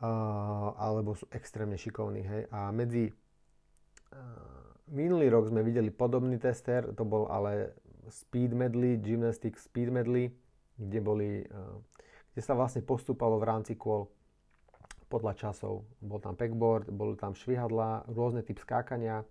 [0.00, 2.22] uh, alebo sú extrémne šikovní.
[2.22, 2.42] Hej.
[2.54, 4.16] A medzi uh,
[4.88, 7.74] minulý rok sme videli podobný tester, to bol ale
[8.08, 10.30] speed medley, gymnastics speed medley,
[10.78, 11.76] kde boli, uh,
[12.32, 14.08] kde sa vlastne postúpalo v rámci kôl
[15.10, 15.84] podľa časov.
[15.98, 19.26] Bol tam backboard, bol tam švihadla, rôzne typ skákania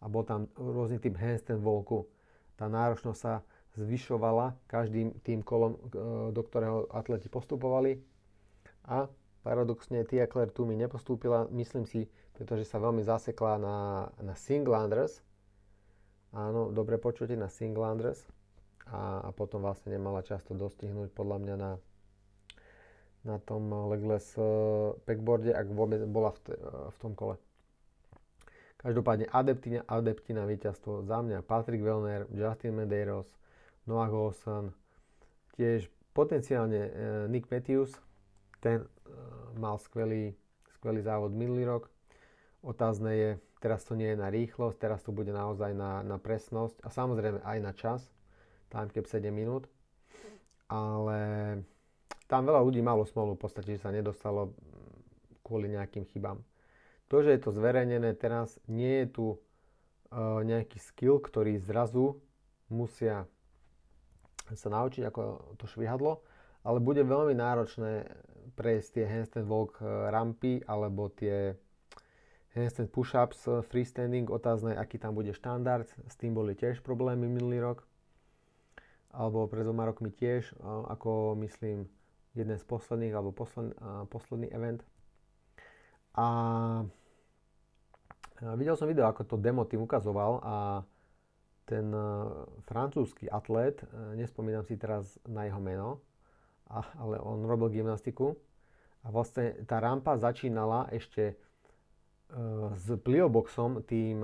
[0.00, 2.08] a bol tam rôzny typ handstand walku.
[2.56, 3.44] Tá náročnosť sa
[3.76, 5.78] zvyšovala každým tým kolom, e,
[6.32, 8.00] do ktorého atleti postupovali.
[8.88, 9.06] A
[9.44, 13.76] paradoxne Tia Claire tu mi nepostúpila, myslím si, pretože sa veľmi zasekla na,
[14.20, 15.20] na singlanders.
[16.32, 18.24] Áno, dobre počujete, na singlanders.
[18.90, 21.70] A, a potom vlastne nemala často dostihnúť podľa mňa na
[23.24, 24.44] na tom legless eh,
[25.04, 26.56] backboarde, ak vôbec bola v, t-
[26.88, 27.36] v tom kole.
[28.80, 33.28] Každopádne adeptina, adeptina víťazstvo za mňa Patrick Wellner, Justin Medeiros,
[33.84, 34.72] Noah Golson,
[35.60, 36.90] tiež potenciálne e,
[37.28, 37.92] Nick Matthews,
[38.64, 38.88] ten e,
[39.60, 40.32] mal skvelý,
[40.80, 41.92] skvelý závod minulý rok.
[42.64, 46.80] Otázne je, teraz to nie je na rýchlosť, teraz to bude naozaj na, na presnosť
[46.80, 48.00] a samozrejme aj na čas,
[48.72, 49.68] time cap 7 minút,
[50.72, 51.20] ale
[52.32, 54.56] tam veľa ľudí malo smolu v podstate, že sa nedostalo
[55.44, 56.40] kvôli nejakým chybám.
[57.10, 62.22] To, že je to zverejnené teraz, nie je tu uh, nejaký skill, ktorý zrazu
[62.70, 63.26] musia
[64.54, 66.22] sa naučiť ako to švihadlo,
[66.66, 68.06] ale bude veľmi náročné
[68.58, 71.54] prejsť tie handstand walk e, rampy alebo tie
[72.52, 77.62] handstand push-ups e, freestanding, otázne, aký tam bude štandard, s tým boli tiež problémy minulý
[77.62, 77.86] rok
[79.10, 81.90] alebo pred dvoma rokmi tiež, ako myslím
[82.38, 84.86] jeden z posledných, alebo posled, uh, posledný event.
[86.14, 86.26] A
[88.56, 90.56] videl som video, ako to demo tým ukazoval a
[91.68, 96.02] ten uh, francúzsky atlét, uh, nespomínam si teraz na jeho meno,
[96.70, 98.34] ale on robil gymnastiku
[99.02, 104.22] a vlastne tá rampa začínala ešte uh, s plioboxom, tým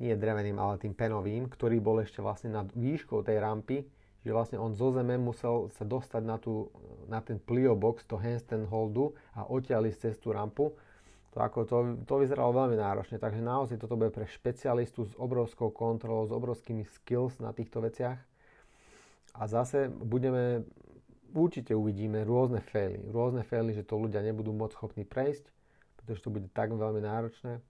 [0.00, 3.84] nie dreveným, ale tým penovým, ktorý bol ešte vlastne nad výškou tej rampy
[4.20, 6.68] že vlastne on zo zeme musel sa dostať na, tú,
[7.08, 10.76] na ten plio box, to handstand holdu a odtiaľ ísť cez tú rampu.
[11.30, 11.76] To, ako to,
[12.10, 16.82] to vyzeralo veľmi náročne, takže naozaj toto bude pre špecialistu s obrovskou kontrolou, s obrovskými
[16.82, 18.18] skills na týchto veciach.
[19.38, 20.66] A zase budeme,
[21.30, 23.06] určite uvidíme rôzne faily.
[23.14, 25.46] Rôzne faily, že to ľudia nebudú môcť schopní prejsť,
[26.02, 27.62] pretože to bude tak veľmi náročné.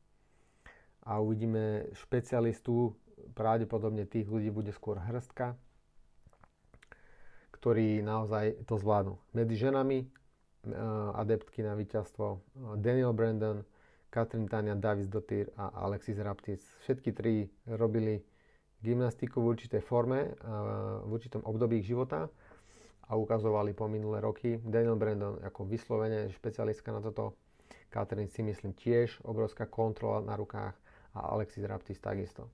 [1.04, 2.96] A uvidíme špecialistu,
[3.36, 5.52] pravdepodobne tých ľudí bude skôr hrstka,
[7.52, 9.20] ktorí naozaj to zvládnu.
[9.36, 10.08] Medzi ženami
[11.16, 12.40] adeptky na víťazstvo uh,
[12.76, 13.64] Daniel Brandon,
[14.12, 16.60] Katrin Tania, Davis Dotyr a Alexis Raptis.
[16.84, 18.20] Všetky tri robili
[18.84, 22.28] gymnastiku v určitej forme, uh, v určitom období ich života
[23.08, 24.60] a ukazovali po minulé roky.
[24.60, 27.40] Daniel Brandon ako vyslovene špecialistka na toto.
[27.90, 30.76] Katrin si myslím tiež, obrovská kontrola na rukách
[31.16, 32.46] a Alexis Raptis takisto.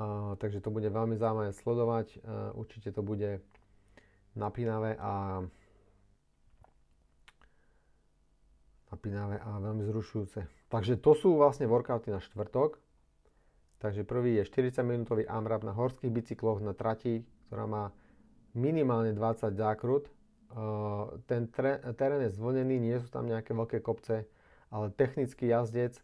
[0.00, 2.18] Uh, takže to bude veľmi zaujímavé sledovať.
[2.18, 3.38] Uh, určite to bude
[4.34, 5.44] napínavé a
[9.02, 10.46] napínavé a veľmi zrušujúce.
[10.70, 12.78] Takže to sú vlastne workouty na štvrtok.
[13.82, 17.90] Takže prvý je 40 minútový AMRAP na horských bicykloch na trati, ktorá má
[18.54, 20.06] minimálne 20 zákrut.
[21.26, 21.50] Ten
[21.98, 24.22] terén je zvlnený, nie sú tam nejaké veľké kopce,
[24.70, 25.98] ale technický jazdec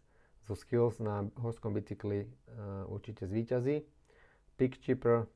[0.50, 2.26] zo skills na horskom bicykli
[2.90, 3.86] určite zvíťazí.
[4.58, 5.30] Pick chipper,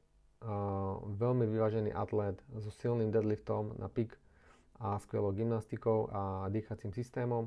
[1.14, 4.18] veľmi vyvážený atlét so silným deadliftom na pick
[4.82, 7.46] a skvelou gymnastikou a dýchacím systémom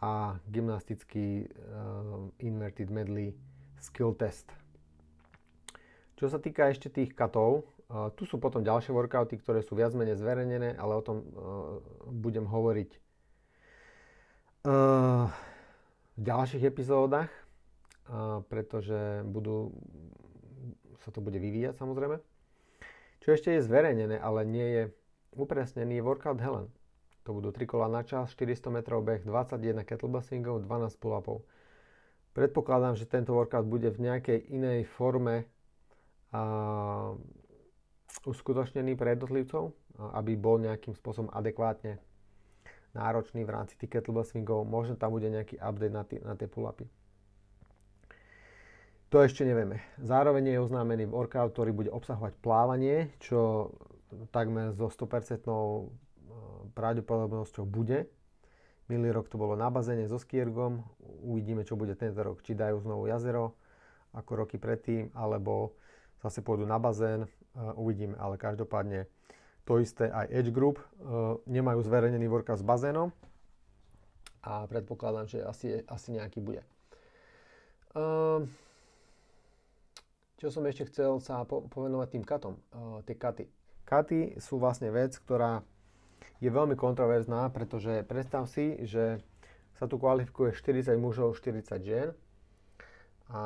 [0.00, 3.36] a gymnastický uh, inverted medley
[3.76, 4.48] skill test.
[6.16, 9.92] Čo sa týka ešte tých katov, uh, tu sú potom ďalšie workouty, ktoré sú viac
[9.92, 11.26] menej zverejnené, ale o tom uh,
[12.08, 12.90] budem hovoriť
[14.64, 15.28] uh,
[16.14, 17.28] v ďalších epizódach,
[18.08, 19.76] uh, pretože budú,
[21.04, 22.22] sa to bude vyvíjať samozrejme.
[23.18, 24.82] Čo ešte je zverejnené, ale nie je
[25.36, 26.68] Upresnený je workout Helen.
[27.28, 31.44] To budú 3 kola na čas, 400 metrov beh, 21 kettlebell swingov, 12 pull-upov.
[32.32, 35.44] Predpokladám, že tento workout bude v nejakej inej forme
[36.32, 37.12] a,
[38.24, 39.76] uskutočnený pre jednotlivcov,
[40.16, 42.00] aby bol nejakým spôsobom adekvátne
[42.96, 44.64] náročný v rámci tých kettlebell.
[44.64, 46.88] Možno tam bude nejaký update na, tý, na tie pull-upy.
[49.08, 49.80] To ešte nevieme.
[50.00, 53.72] Zároveň je oznámený workout, ktorý bude obsahovať plávanie, čo
[54.30, 55.86] takmer so 100% eh,
[56.72, 58.08] pravdepodobnosťou bude.
[58.88, 60.80] Milý rok to bolo na bazéne so skiergom.
[61.20, 62.40] Uvidíme, čo bude tento rok.
[62.40, 63.52] Či dajú znovu jazero,
[64.16, 65.76] ako roky predtým, alebo
[66.24, 67.28] zase pôjdu na bazén.
[67.52, 69.04] Uh, uvidíme, ale každopádne
[69.68, 70.80] to isté aj Edge Group.
[71.04, 73.12] Uh, nemajú zverejnený workout s bazénom
[74.40, 76.64] a predpokladám, že asi, asi nejaký bude.
[80.38, 82.54] Čo som ešte chcel sa po, povenovať tým katom,
[83.02, 83.57] tie katy.
[83.88, 85.64] Katy sú vlastne vec, ktorá
[86.44, 89.24] je veľmi kontroverzná, pretože predstav si, že
[89.80, 92.12] sa tu kvalifikuje 40 mužov, 40 žien
[93.32, 93.40] a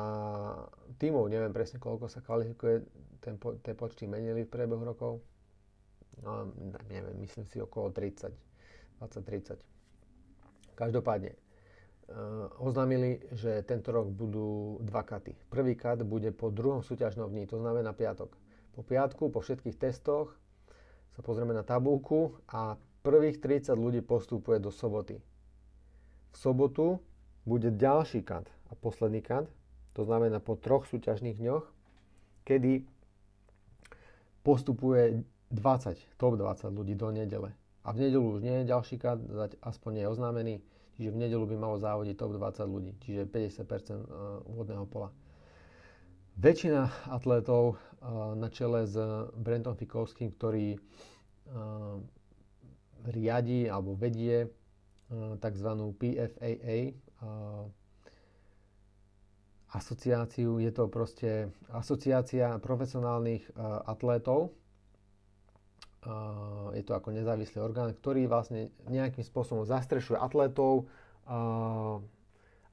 [0.99, 2.83] tímov, neviem presne koľko sa kvalifikuje,
[3.23, 5.23] ten po, tie počty menili v priebehu rokov.
[6.21, 6.51] No,
[6.91, 8.35] neviem, myslím si okolo 30,
[8.99, 9.63] 20-30.
[10.75, 15.35] Každopádne, uh, oznámili, že tento rok budú dva katy.
[15.47, 18.42] Prvý kat bude po druhom súťažnom dni, to znamená piatok.
[18.73, 20.33] Po piatku, po všetkých testoch
[21.13, 22.73] sa pozrieme na tabulku a
[23.05, 25.21] prvých 30 ľudí postupuje do soboty.
[26.33, 26.97] V sobotu
[27.45, 29.45] bude ďalší kat a posledný kat,
[29.93, 31.65] to znamená po troch súťažných dňoch,
[32.49, 32.81] kedy
[34.41, 35.21] postupuje
[35.53, 37.53] 20, top 20 ľudí do nedele.
[37.85, 39.19] A v nedelu už nie je ďalší kat,
[39.61, 40.53] aspoň nie je oznámený,
[40.97, 44.05] čiže v nedelu by malo závodiť top 20 ľudí, čiže 50% e,
[44.49, 45.13] úvodného pola.
[46.43, 48.99] Väčšina atlétov uh, na čele s
[49.39, 52.03] Brentom Fikovským, ktorý uh,
[53.07, 55.69] riadi alebo vedie uh, tzv.
[55.95, 56.99] PFAA
[59.71, 60.59] asociáciu.
[60.59, 63.47] Je to proste asociácia profesionálnych
[63.87, 64.51] atlétov.
[66.75, 70.91] Je to ako nezávislý orgán, ktorý vlastne nejakým spôsobom zastrešuje atlétov,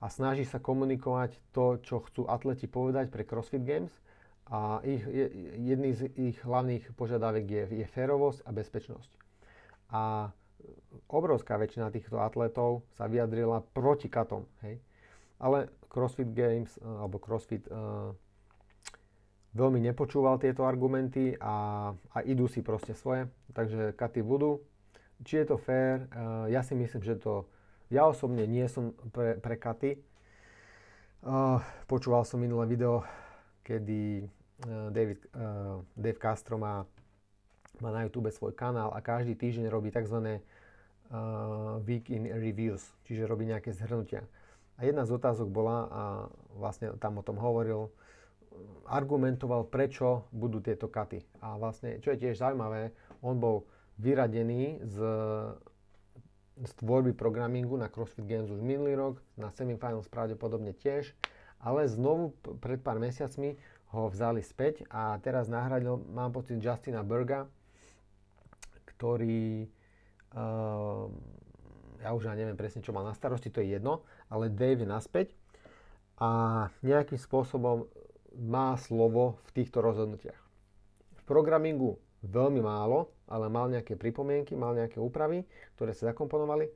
[0.00, 3.92] a snaží sa komunikovať to, čo chcú atleti povedať pre CrossFit Games
[4.48, 5.04] a ich,
[5.60, 9.10] jedný z ich hlavných požiadaviek je, je férovosť a bezpečnosť.
[9.92, 10.02] A
[11.06, 14.48] obrovská väčšina týchto atletov sa vyjadrila proti katom.
[14.64, 14.80] Hej?
[15.38, 18.12] Ale CrossFit Games eh, alebo CrossFit uh,
[19.54, 23.26] veľmi nepočúval tieto argumenty a, a idú si proste svoje.
[23.52, 24.62] Takže katy budú.
[25.20, 26.08] Či je to fér?
[26.10, 27.48] Uh, ja si myslím, že to
[27.90, 29.98] ja osobne nie som pre, pre katy.
[31.20, 33.04] Uh, počúval som minulé video,
[33.66, 34.24] kedy
[34.64, 36.88] uh, David, uh, Dave Castro má,
[37.82, 40.40] má na YouTube svoj kanál a každý týždeň robí tzv.
[41.10, 44.22] Uh, week in reviews, čiže robí nejaké zhrnutia.
[44.78, 46.02] A jedna z otázok bola, a
[46.54, 47.90] vlastne tam o tom hovoril,
[48.86, 51.26] argumentoval, prečo budú tieto katy.
[51.42, 52.94] A vlastne, čo je tiež zaujímavé,
[53.26, 53.66] on bol
[53.98, 54.96] vyradený z
[56.60, 61.12] z tvorby programingu na CrossFit Games už minulý rok, na semifinals pravdepodobne tiež,
[61.60, 63.56] ale znovu pred pár mesiacmi
[63.90, 67.48] ho vzali späť a teraz nahradil, mám pocit, Justina Berga,
[68.86, 69.66] ktorý
[70.36, 71.08] uh,
[72.00, 75.26] ja už neviem presne, čo má na starosti, to je jedno, ale Dave je naspäť
[76.20, 77.88] a nejakým spôsobom
[78.36, 80.38] má slovo v týchto rozhodnutiach.
[81.18, 85.44] V programingu veľmi málo, ale mal nejaké pripomienky, mal nejaké úpravy,
[85.76, 86.68] ktoré sa zakomponovali,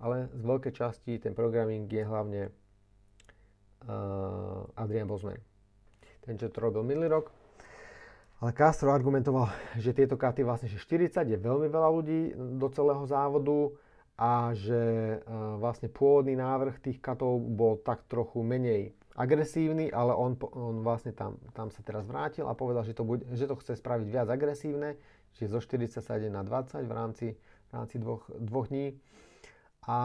[0.00, 2.52] ale z veľkej časti ten programming je hlavne uh,
[4.76, 5.40] Adrian Bosman.
[6.20, 7.32] Ten, čo to robil minulý rok.
[8.40, 13.04] Ale Castro argumentoval, že tieto karty vlastne, že 40 je veľmi veľa ľudí do celého
[13.04, 13.68] závodu
[14.16, 14.80] a že
[15.60, 21.36] vlastne pôvodný návrh tých katov bol tak trochu menej agresívny, ale on, on vlastne tam,
[21.54, 24.94] tam sa teraz vrátil a povedal, že to, bude, že to chce spraviť viac agresívne,
[25.34, 28.94] čiže zo 40 sa ide na 20 v rámci, v rámci dvoch, dvoch dní.
[29.90, 29.98] A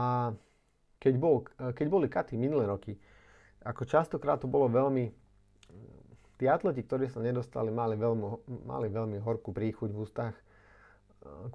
[0.98, 2.98] keď, bol, keď boli katy minulé roky,
[3.62, 5.10] ako častokrát to bolo veľmi...
[6.36, 10.36] Tí atleti, ktorí sa nedostali, mali veľmi, mali veľmi horkú príchuť v ústach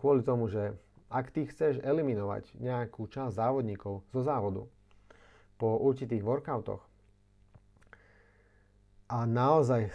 [0.00, 0.74] kvôli tomu, že
[1.10, 4.62] ak ty chceš eliminovať nejakú časť závodníkov zo závodu
[5.58, 6.89] po určitých workoutoch
[9.10, 9.90] a naozaj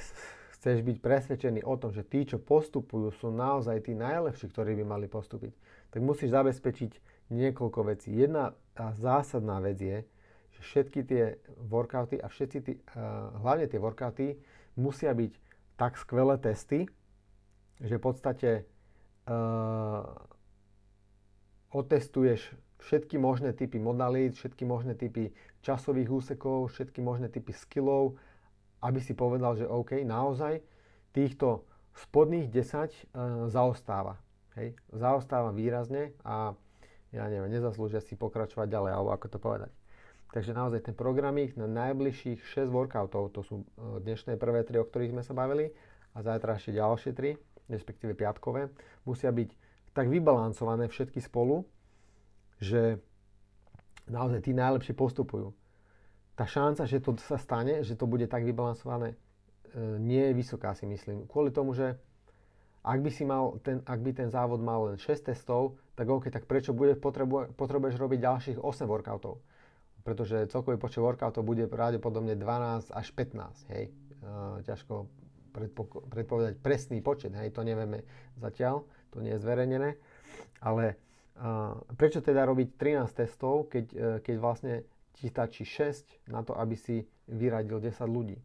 [0.60, 4.84] chceš byť presvedčený o tom, že tí, čo postupujú, sú naozaj tí najlepší, ktorí by
[4.84, 5.56] mali postúpiť,
[5.96, 6.92] tak musíš zabezpečiť
[7.32, 8.12] niekoľko vecí.
[8.12, 9.98] Jedna a zásadná vec je,
[10.60, 11.24] že všetky tie
[11.72, 12.74] workouty a všetci tí,
[13.40, 14.36] hlavne tie workouty
[14.76, 15.32] musia byť
[15.80, 16.84] tak skvelé testy,
[17.80, 18.50] že v podstate
[19.28, 20.04] uh,
[21.72, 25.32] otestuješ všetky možné typy modalít, všetky možné typy
[25.64, 28.16] časových úsekov, všetky možné typy skillov,
[28.86, 30.62] aby si povedal, že OK, naozaj
[31.10, 31.66] týchto
[31.96, 32.92] spodných 10 uh, e,
[33.50, 34.22] zaostáva.
[34.60, 34.78] Hej?
[34.94, 36.54] Zaostáva výrazne a
[37.16, 39.72] ja neviem, nezaslúžia si pokračovať ďalej, alebo ako to povedať.
[40.36, 43.66] Takže naozaj ten programík na najbližších 6 workoutov, to sú e,
[44.04, 45.72] dnešné prvé 3, o ktorých sme sa bavili,
[46.16, 48.72] a zajtra ešte ďalšie 3, respektíve piatkové,
[49.04, 49.50] musia byť
[49.96, 51.64] tak vybalancované všetky spolu,
[52.60, 53.00] že
[54.12, 55.56] naozaj tí najlepšie postupujú.
[56.36, 59.18] Tá šanca, že to sa stane, že to bude tak vybalansované, e,
[60.00, 61.28] nie je vysoká si myslím.
[61.32, 61.96] Kvôli tomu, že
[62.86, 66.28] ak by, si mal ten, ak by ten závod mal len 6 testov, tak OK,
[66.30, 69.40] tak prečo bude, potrebu, potrebuješ robiť ďalších 8 workoutov?
[70.06, 73.90] Pretože celkový počet workoutov bude pravdepodobne 12 až 15, hej.
[73.90, 73.92] E,
[74.68, 75.08] ťažko
[76.12, 78.04] predpovedať presný počet, hej, to nevieme
[78.36, 78.84] zatiaľ
[79.16, 79.96] to nie je zverejnené.
[80.60, 81.00] Ale
[81.40, 84.84] uh, prečo teda robiť 13 testov, keď, keď vlastne
[85.16, 88.38] ti stačí 6 na to, aby si vyradil 10 ľudí.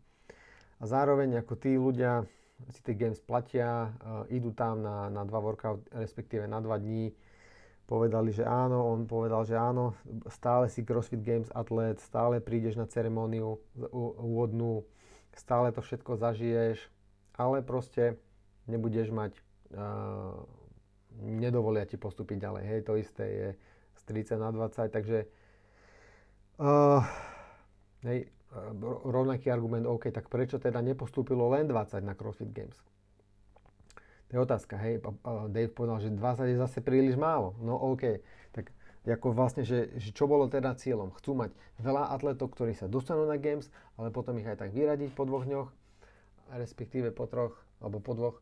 [0.81, 2.25] A zároveň ako tí ľudia
[2.73, 7.13] si tie games platia, uh, idú tam na, na dva workout, respektíve na dva dní,
[7.91, 9.99] povedali, že áno, on povedal, že áno,
[10.31, 13.59] stále si CrossFit Games atlet, stále prídeš na ceremóniu
[14.23, 14.87] úvodnú,
[15.35, 16.79] stále to všetko zažiješ,
[17.35, 18.15] ale proste
[18.71, 19.35] nebudeš mať
[19.75, 20.39] uh,
[21.19, 22.65] nedovolia ti postúpiť ďalej.
[22.71, 23.49] Hej, to isté je
[23.99, 25.27] z 30 na 20, takže
[26.61, 27.01] uh,
[28.05, 28.29] hej,
[29.09, 32.79] rovnaký argument, OK, tak prečo teda nepostúpilo len 20 na CrossFit Games?
[34.31, 35.03] To je otázka, hej.
[35.51, 37.59] Dave povedal, že 20 je zase príliš málo.
[37.59, 38.23] No OK,
[38.55, 38.71] tak
[39.03, 41.11] ako vlastne, že, že čo bolo teda cieľom?
[41.19, 41.51] Chcú mať
[41.83, 45.49] veľa atletov, ktorí sa dostanú na Games, ale potom ich aj tak vyradiť po dvoch
[45.49, 45.69] dňoch,
[46.55, 48.37] respektíve po troch, alebo po dvoch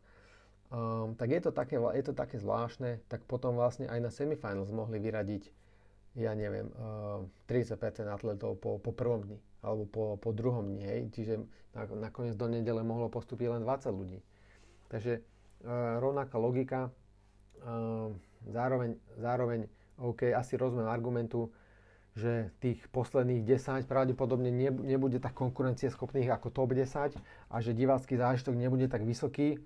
[0.73, 4.69] um, tak je to, také, je to také zvláštne, tak potom vlastne aj na semifinals
[4.73, 5.49] mohli vyradiť,
[6.19, 7.79] ja neviem, uh, 30%
[8.11, 11.35] atletov po, po prvom dni alebo po, po druhom dni, hej, čiže
[11.75, 14.19] na, nakoniec do nedele mohlo postúpiť len 20 ľudí.
[14.91, 16.91] Takže uh, rovnaká logika,
[17.63, 18.11] uh,
[18.47, 19.67] zároveň, zároveň
[19.99, 21.51] OK, asi rozumiem argumentu,
[22.15, 24.51] že tých posledných 10 pravdepodobne
[24.83, 27.15] nebude tak konkurencieschopných ako top 10
[27.51, 29.63] a že divácky zážitok nebude tak vysoký,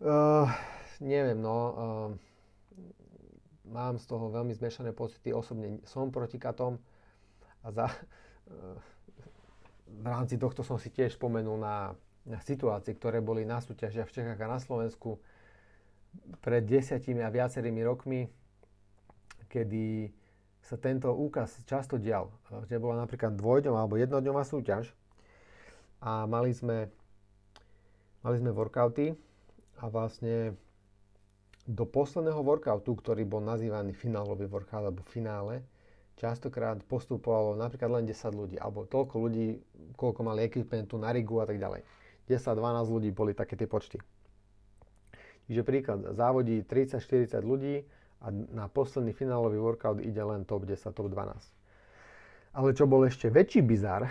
[0.00, 0.48] Uh,
[0.96, 1.56] neviem, no.
[1.76, 2.29] Uh,
[3.70, 5.30] mám z toho veľmi zmiešané pocity.
[5.30, 6.76] Osobne som proti katom
[7.62, 7.86] a za,
[10.02, 11.94] v rámci tohto som si tiež spomenul na,
[12.26, 15.22] na situácie, ktoré boli na súťažiach v Čechách a na Slovensku
[16.42, 18.26] pred desiatimi a viacerými rokmi,
[19.46, 20.10] kedy
[20.60, 22.34] sa tento úkaz často dial.
[22.66, 24.90] Že bola napríklad dvojdňová alebo jednodňová súťaž
[26.02, 26.90] a mali sme,
[28.26, 29.14] mali sme workouty,
[29.80, 30.54] a vlastne
[31.70, 35.62] do posledného workoutu, ktorý bol nazývaný finálový workout alebo finále,
[36.18, 39.46] častokrát postupovalo napríklad len 10 ľudí, alebo toľko ľudí,
[39.94, 41.86] koľko mali ekvipentu na rigu a tak ďalej.
[42.26, 44.02] 10-12 ľudí boli také tie počty.
[45.46, 47.86] Čiže príklad, závodí 30-40 ľudí
[48.22, 51.38] a na posledný finálový workout ide len top 10, top 12.
[52.50, 54.10] Ale čo bol ešte väčší bizar,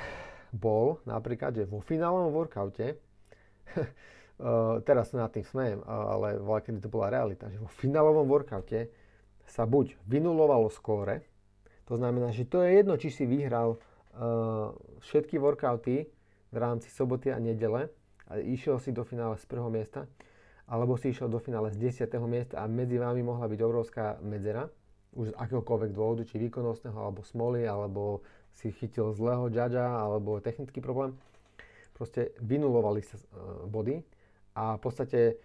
[0.56, 2.96] bol napríklad, že vo finálovom workoute
[4.40, 8.24] Uh, teraz sa nad tým smejem, ale voľa, kedy to bola realita, že vo finálovom
[8.24, 8.88] workoute
[9.44, 11.28] sa buď vynulovalo skóre,
[11.84, 14.72] to znamená, že to je jedno, či si vyhral uh,
[15.04, 16.08] všetky workouty
[16.54, 17.92] v rámci soboty a nedele
[18.30, 20.08] a išiel si do finále z prvého miesta,
[20.70, 22.08] alebo si išiel do finále z 10.
[22.24, 24.70] miesta a medzi vami mohla byť obrovská medzera,
[25.18, 28.22] už z akéhokoľvek dôvodu, či výkonnostného, alebo smoly, alebo
[28.54, 31.18] si chytil zlého judgea, alebo technický problém.
[31.98, 34.19] Proste vynulovali sa uh, body
[34.56, 35.36] a v podstate e,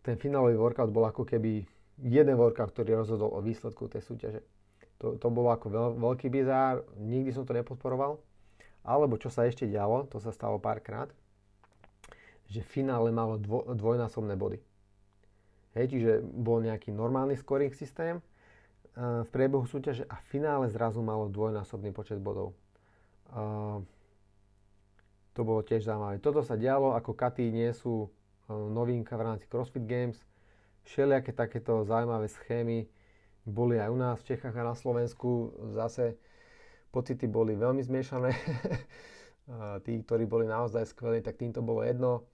[0.00, 1.64] ten finálový workout bol ako keby
[2.00, 4.40] jeden workout, ktorý rozhodol o výsledku tej súťaže.
[5.02, 8.22] To, to bolo ako veľ, veľký bizár, nikdy som to nepodporoval.
[8.82, 11.10] Alebo čo sa ešte dialo, to sa stalo párkrát,
[12.50, 14.58] že finále malo dvo, dvojnásobné body.
[15.72, 21.32] Hej, čiže bol nejaký normálny scoring systém uh, v priebehu súťaže a finále zrazu malo
[21.32, 22.52] dvojnásobný počet bodov.
[23.32, 23.80] Uh,
[25.32, 26.20] to bolo tiež zaujímavé.
[26.20, 28.12] Toto sa dialo, ako katy nie sú
[28.70, 30.18] novinka v rámci CrossFit Games.
[30.82, 32.86] Všelijaké takéto zaujímavé schémy
[33.46, 35.54] boli aj u nás v Čechách a na Slovensku.
[35.74, 36.18] Zase
[36.90, 38.30] pocity boli veľmi zmiešané.
[39.84, 42.26] tí, ktorí boli naozaj skvelí, tak tým to bolo jedno.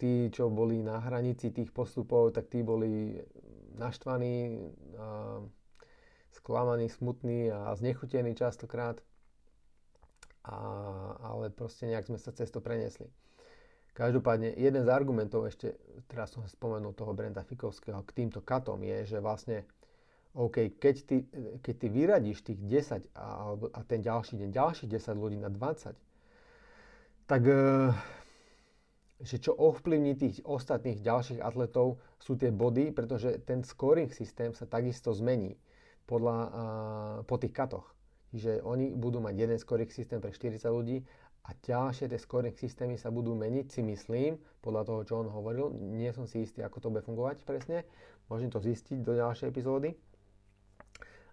[0.00, 3.20] Tí, čo boli na hranici tých postupov, tak tí boli
[3.76, 4.58] naštvaní,
[6.32, 9.00] sklamaní, smutní a znechutení častokrát.
[10.48, 10.56] A,
[11.20, 13.12] ale proste nejak sme sa cez to prenesli.
[13.98, 15.74] Každopádne, jeden z argumentov ešte,
[16.06, 19.66] teraz som spomenul toho Brenda Fikovského k týmto katom je, že vlastne
[20.38, 21.26] OK, keď ty,
[21.58, 25.98] keď ty vyradíš tých 10 a, a ten ďalší deň ďalších 10 ľudí na 20,
[27.26, 27.58] tak e,
[29.18, 34.70] že čo ovplyvní tých ostatných ďalších atletov sú tie body, pretože ten scoring systém sa
[34.70, 35.58] takisto zmení
[36.06, 36.38] podľa,
[37.26, 37.90] po tých katoch.
[38.30, 41.02] Čiže oni budú mať jeden scoring systém pre 40 ľudí
[41.44, 45.70] a ďalšie tie scoring systémy sa budú meniť, si myslím, podľa toho, čo on hovoril.
[45.94, 47.86] Nie som si istý, ako to bude fungovať presne.
[48.28, 49.96] Môžem to zistiť do ďalšej epizódy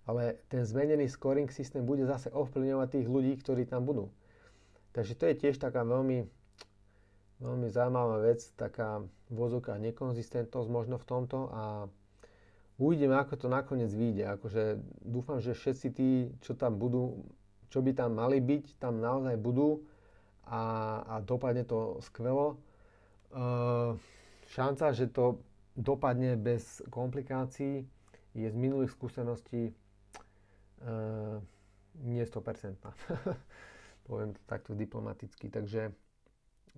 [0.06, 4.14] ale ten zmenený scoring systém bude zase ovplyvňovať tých ľudí, ktorí tam budú.
[4.94, 6.30] Takže to je tiež taká veľmi,
[7.42, 9.02] veľmi zaujímavá vec, taká
[9.34, 11.64] vozovka nekonzistentnosť možno v tomto a
[12.78, 14.30] uvidíme, ako to nakoniec vyjde.
[14.40, 14.64] Akože
[15.02, 16.10] dúfam, že všetci tí,
[16.46, 17.26] čo tam budú,
[17.74, 19.84] čo by tam mali byť, tam naozaj budú
[20.46, 20.64] a,
[21.08, 22.58] a dopadne to skvelo.
[23.36, 23.98] Uh,
[24.48, 25.42] šanca, že to
[25.76, 27.84] dopadne bez komplikácií,
[28.36, 31.40] je z minulých skúseností uh,
[32.04, 32.76] nie 100%.
[34.08, 35.48] Poviem to takto diplomaticky.
[35.50, 35.92] Takže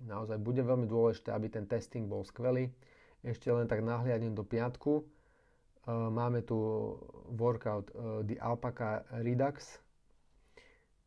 [0.06, 2.70] naozaj bude veľmi dôležité, aby ten testing bol skvelý.
[3.26, 5.02] Ešte len tak nahliadnem do piatku.
[5.88, 6.56] Uh, máme tu
[7.34, 9.82] workout uh, The Alpaca Redux,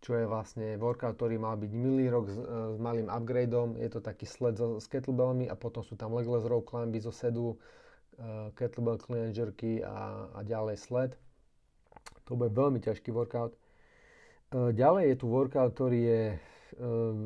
[0.01, 3.77] čo je vlastne workout, ktorý mal byť milý rok s, s malým upgradeom.
[3.77, 7.13] Je to taký sled so, s kettlebellmi a potom sú tam legless row climby zo
[7.13, 7.55] sedu,
[8.17, 11.11] uh, kettlebell clean jerky a, a ďalej sled.
[12.25, 13.51] To bude veľmi ťažký workout.
[14.55, 16.37] E, ďalej je tu workout, ktorý je e,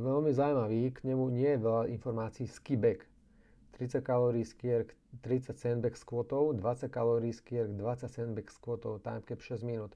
[0.01, 0.89] veľmi zaujímavý.
[0.97, 2.49] K nemu nie je veľa informácií.
[2.49, 3.05] Ski back.
[3.78, 9.67] 30 kalórií skierk, 30 sandbag squatov, 20 kalórií skierk, 20 sandbag squatov, time cap 6
[9.67, 9.91] minút.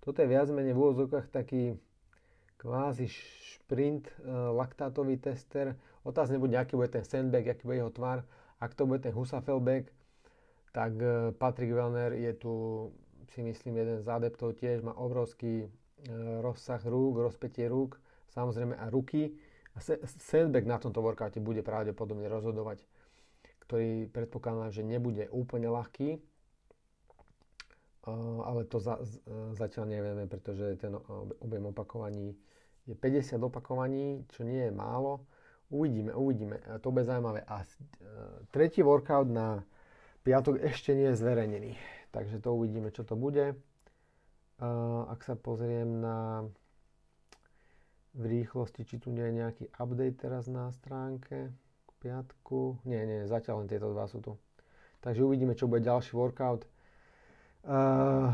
[0.00, 1.76] Toto je viac menej v úvodzokách taký
[2.60, 3.08] kvázi
[3.56, 4.12] šprint e,
[4.52, 5.72] laktátový tester.
[6.04, 8.28] Otázne bude, aký bude ten sandbag, aký bude jeho tvar.
[8.60, 9.88] Ak to bude ten Husafelbag,
[10.70, 10.92] tak
[11.40, 12.52] Patrick Wellner je tu
[13.30, 15.68] si myslím, jeden z adeptov tiež má obrovský e,
[16.42, 18.02] rozsah rúk, rozpetie rúk,
[18.34, 19.30] samozrejme a ruky.
[19.78, 19.78] A
[20.18, 22.82] Sandbag na tomto workoute bude pravdepodobne rozhodovať,
[23.66, 26.20] ktorý predpokladám, že nebude úplne ľahký, e,
[28.44, 29.04] ale to za, e,
[29.54, 30.94] zatiaľ nevieme, pretože ten
[31.40, 32.34] objem opakovaní
[32.88, 35.24] je 50 opakovaní, čo nie je málo.
[35.70, 36.58] Uvidíme, uvidíme.
[36.82, 37.46] To bude zaujímavé.
[37.46, 37.62] A
[38.50, 39.62] tretí workout na
[40.26, 41.72] piatok ešte nie je zverejnený.
[42.10, 43.54] Takže to uvidíme, čo to bude.
[45.06, 46.42] Ak sa pozriem na
[48.10, 51.54] v rýchlosti, či tu nie je nejaký update teraz na stránke
[51.86, 52.82] k piatku.
[52.82, 54.34] Nie, nie, zatiaľ len tieto dva sú tu.
[55.00, 56.66] Takže uvidíme, čo bude ďalší workout.
[57.60, 58.32] Uh,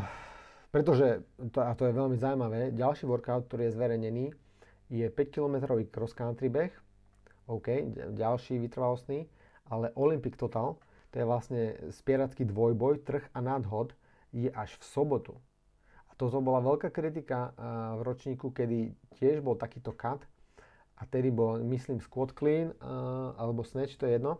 [0.71, 4.25] pretože, to, a to je veľmi zaujímavé, ďalší workout, ktorý je zverejnený,
[4.87, 5.55] je 5 km
[5.91, 6.71] cross country beh,
[7.47, 7.67] OK,
[8.15, 9.27] ďalší vytrvalostný,
[9.71, 10.75] ale Olympic Total,
[11.11, 11.61] to je vlastne
[11.91, 13.95] spieracký dvojboj, trh a nadhod,
[14.35, 15.33] je až v sobotu.
[16.11, 17.55] A toto bola veľká kritika
[17.95, 20.23] v ročníku, kedy tiež bol takýto cut
[20.99, 22.75] a tedy bol, myslím, squat clean
[23.39, 24.35] alebo snatch, to je jedno.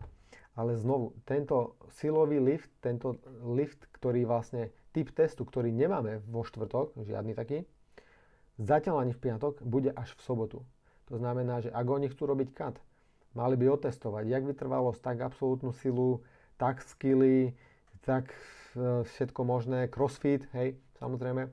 [0.58, 3.16] Ale znovu, tento silový lift, tento
[3.46, 7.64] lift, ktorý vlastne typ testu, ktorý nemáme vo štvrtok, žiadny taký,
[8.58, 10.58] zatiaľ ani v piatok, bude až v sobotu.
[11.08, 12.76] To znamená, že ak oni chcú robiť cut,
[13.32, 16.20] mali by otestovať, jak vytrvalosť, tak absolútnu silu,
[16.60, 17.54] tak skilly,
[18.02, 18.34] tak
[18.74, 21.48] e, všetko možné, crossfit, hej, samozrejme.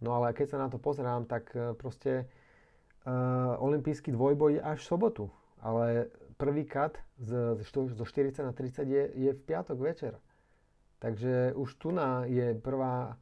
[0.00, 2.24] No ale keď sa na to pozerám, tak e, proste
[3.04, 5.24] uh, olimpijský dvojboj je až v sobotu.
[5.60, 6.08] Ale
[6.40, 10.16] prvý kat zo 40 na 30 je, je v piatok večer.
[11.00, 13.16] Takže už tu na je prvá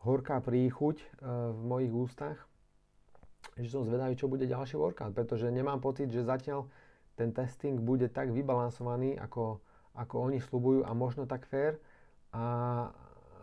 [0.00, 2.38] horká príchuť uh, v mojich ústach,
[3.60, 6.64] že som zvedavý, čo bude ďalší workout, pretože nemám pocit, že zatiaľ
[7.20, 9.60] ten testing bude tak vybalansovaný, ako
[10.00, 11.80] ako oni slubujú a možno tak fér.
[12.30, 12.42] A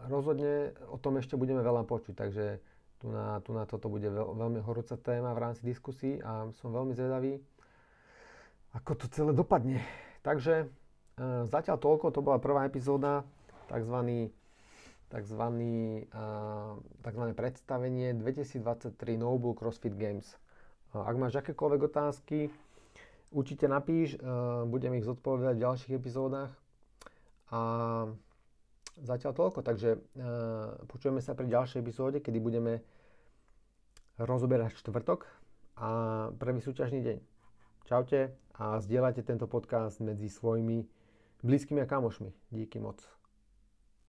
[0.07, 2.45] rozhodne o tom ešte budeme veľa počuť, takže
[2.97, 6.71] tu na, tu na toto bude veľ, veľmi horúca téma v rámci diskusí a som
[6.71, 7.37] veľmi zvedavý,
[8.73, 9.83] ako to celé dopadne.
[10.23, 10.67] Takže e,
[11.45, 13.27] zatiaľ toľko, to bola prvá epizóda,
[13.67, 14.31] takzvaný
[15.07, 15.43] tzv.
[17.03, 17.23] tzv.
[17.35, 20.35] predstavenie 2023 Noble CrossFit Games.
[20.91, 22.51] Ak máš akékoľvek otázky,
[23.31, 24.15] určite napíš,
[24.67, 26.51] budem ich zodpovedať v ďalších epizódach.
[27.51, 27.59] A
[28.99, 29.99] zatiaľ toľko, takže
[30.91, 32.83] počujeme sa pri ďalšej epizóde, kedy budeme
[34.19, 35.23] rozoberať štvrtok
[35.77, 35.89] a
[36.35, 37.17] prvý súťažný deň.
[37.87, 40.83] Čaute a zdieľajte tento podcast medzi svojimi
[41.45, 42.33] blízkymi a kamošmi.
[42.51, 43.16] Díky moc.